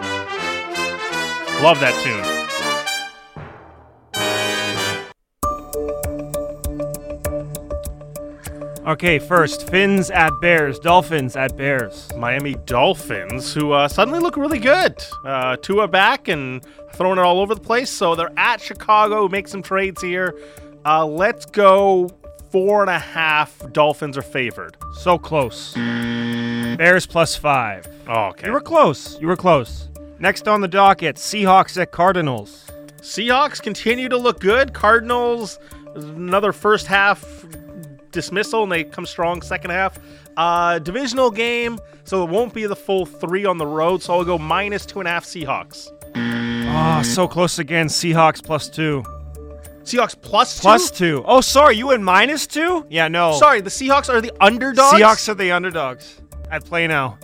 [1.63, 2.54] Love that tune.
[8.87, 12.11] Okay, first, Fins at Bears, Dolphins at Bears.
[12.19, 15.03] Miami Dolphins, who uh, suddenly look really good.
[15.25, 16.63] Uh, Tua back and
[16.93, 17.89] throwing it all over the place.
[17.89, 19.27] So they're at Chicago.
[19.27, 20.39] Make some trades here.
[20.85, 22.11] Uh, let's go
[22.51, 23.59] four and a half.
[23.73, 24.77] Dolphins are favored.
[24.93, 25.73] So close.
[25.73, 27.89] Bears plus five.
[28.07, 28.49] Oh, okay.
[28.49, 29.19] You were close.
[29.19, 29.89] You were close.
[30.19, 32.71] Next on the docket, Seahawks at Cardinals.
[32.99, 34.75] Seahawks continue to look good.
[34.75, 35.59] Cardinals,
[35.95, 37.47] another first half
[38.15, 39.99] dismissal, and they come strong second half.
[40.37, 44.03] Uh, divisional game, so it won't be the full three on the road.
[44.03, 45.91] So I'll go minus two and a half Seahawks.
[46.17, 47.89] Oh, so close again.
[47.89, 49.05] Seahawks plus two.
[49.83, 50.63] Seahawks plus two.
[50.63, 51.23] Plus two.
[51.27, 51.77] Oh, sorry.
[51.77, 52.87] You went minus two?
[52.89, 53.33] Yeah, no.
[53.33, 54.99] Sorry, the Seahawks are the underdogs.
[54.99, 56.21] Seahawks are the underdogs.
[56.51, 57.19] At play now.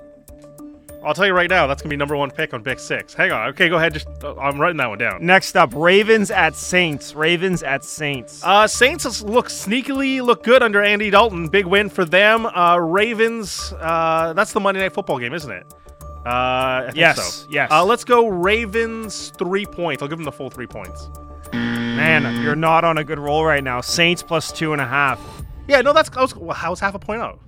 [1.05, 3.15] I'll tell you right now, that's gonna be number one pick on Big Six.
[3.15, 3.95] Hang on, okay, go ahead.
[3.95, 5.25] Just uh, I'm writing that one down.
[5.25, 7.15] Next up, Ravens at Saints.
[7.15, 8.43] Ravens at Saints.
[8.45, 11.49] Uh, Saints look sneakily look good under Andy Dalton.
[11.49, 12.45] Big win for them.
[12.47, 13.73] Uh, Ravens.
[13.81, 15.67] Uh, that's the Monday Night Football game, isn't it?
[16.27, 17.47] Uh, Yes, so.
[17.51, 17.71] yes.
[17.71, 20.03] Uh, let's go Ravens three points.
[20.03, 21.09] I'll give them the full three points.
[21.53, 23.81] Man, you're not on a good roll right now.
[23.81, 25.19] Saints plus two and a half.
[25.67, 27.39] Yeah, no, that's I was, well, how's half a point out?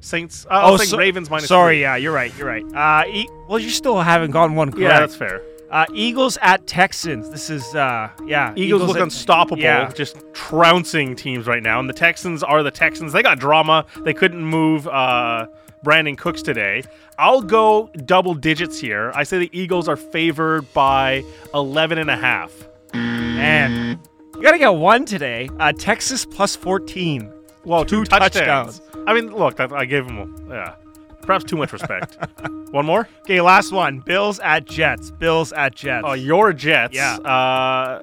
[0.00, 0.46] Saints.
[0.50, 1.48] Uh, was so- Ravens minus.
[1.48, 1.80] Sorry, three.
[1.82, 2.32] yeah, you're right.
[2.38, 2.64] You're right.
[2.74, 4.82] Uh, e- well, you still haven't gotten one correct.
[4.82, 5.42] yeah, that's fair.
[5.70, 7.30] Uh, Eagles at Texans.
[7.30, 8.52] This is uh, yeah.
[8.56, 9.92] Eagles, look at- unstoppable, Yeah.
[9.92, 11.78] just trouncing teams right now.
[11.78, 13.12] And the Texans are the Texans.
[13.12, 13.86] They got drama.
[14.04, 15.46] They couldn't move uh,
[15.84, 16.82] Brandin Cooks today.
[17.18, 19.12] I'll go double digits here.
[19.14, 21.22] I say the Eagles are favored by
[21.54, 22.50] 11 and a half.
[22.94, 24.00] Man,
[24.34, 25.48] you gotta get one today.
[25.60, 27.32] Uh, Texas plus 14.
[27.64, 28.78] Well, two, Two touchdowns.
[28.80, 29.06] touchdowns.
[29.06, 30.74] I mean, look, I, I gave them, yeah,
[31.22, 32.16] perhaps too much respect.
[32.70, 33.08] One more?
[33.22, 33.98] Okay, last one.
[34.00, 35.10] Bills at Jets.
[35.10, 36.04] Bills at Jets.
[36.06, 36.94] Oh, your Jets.
[36.94, 37.14] Yeah.
[37.16, 38.00] Uh,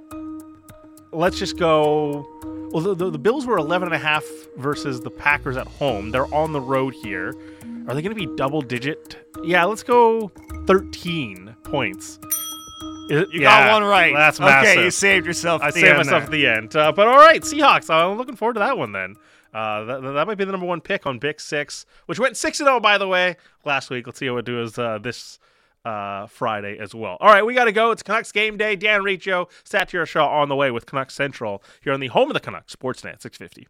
[1.12, 2.26] let's just go.
[2.72, 4.26] Well, the, the, the Bills were 11 and a half
[4.58, 6.12] versus the Packers at home.
[6.12, 7.34] They're on the road here.
[7.88, 9.18] Are they going to be double digit?
[9.44, 10.30] Yeah, let's go
[10.66, 12.20] 13 points.
[13.10, 14.14] It- You yeah, got one right.
[14.14, 14.72] That's massive.
[14.74, 14.84] okay.
[14.84, 15.62] You saved yourself.
[15.62, 16.24] I the saved end myself there.
[16.26, 16.76] at the end.
[16.76, 17.90] Uh, but all right, Seahawks.
[17.90, 19.16] I'm looking forward to that one then.
[19.54, 22.58] Uh, that, that might be the number one pick on Big Six, which went 6
[22.58, 24.06] 0, by the way, last week.
[24.06, 25.40] Let's see how it does uh, this
[25.86, 27.18] uh, Friday as well.
[27.20, 27.92] All right, we got to go.
[27.92, 28.76] It's Canucks game day.
[28.76, 32.34] Dan Riccio, Satiar Shah on the way with Canucks Central here on the home of
[32.34, 33.68] the Canucks, Sportsnet 650.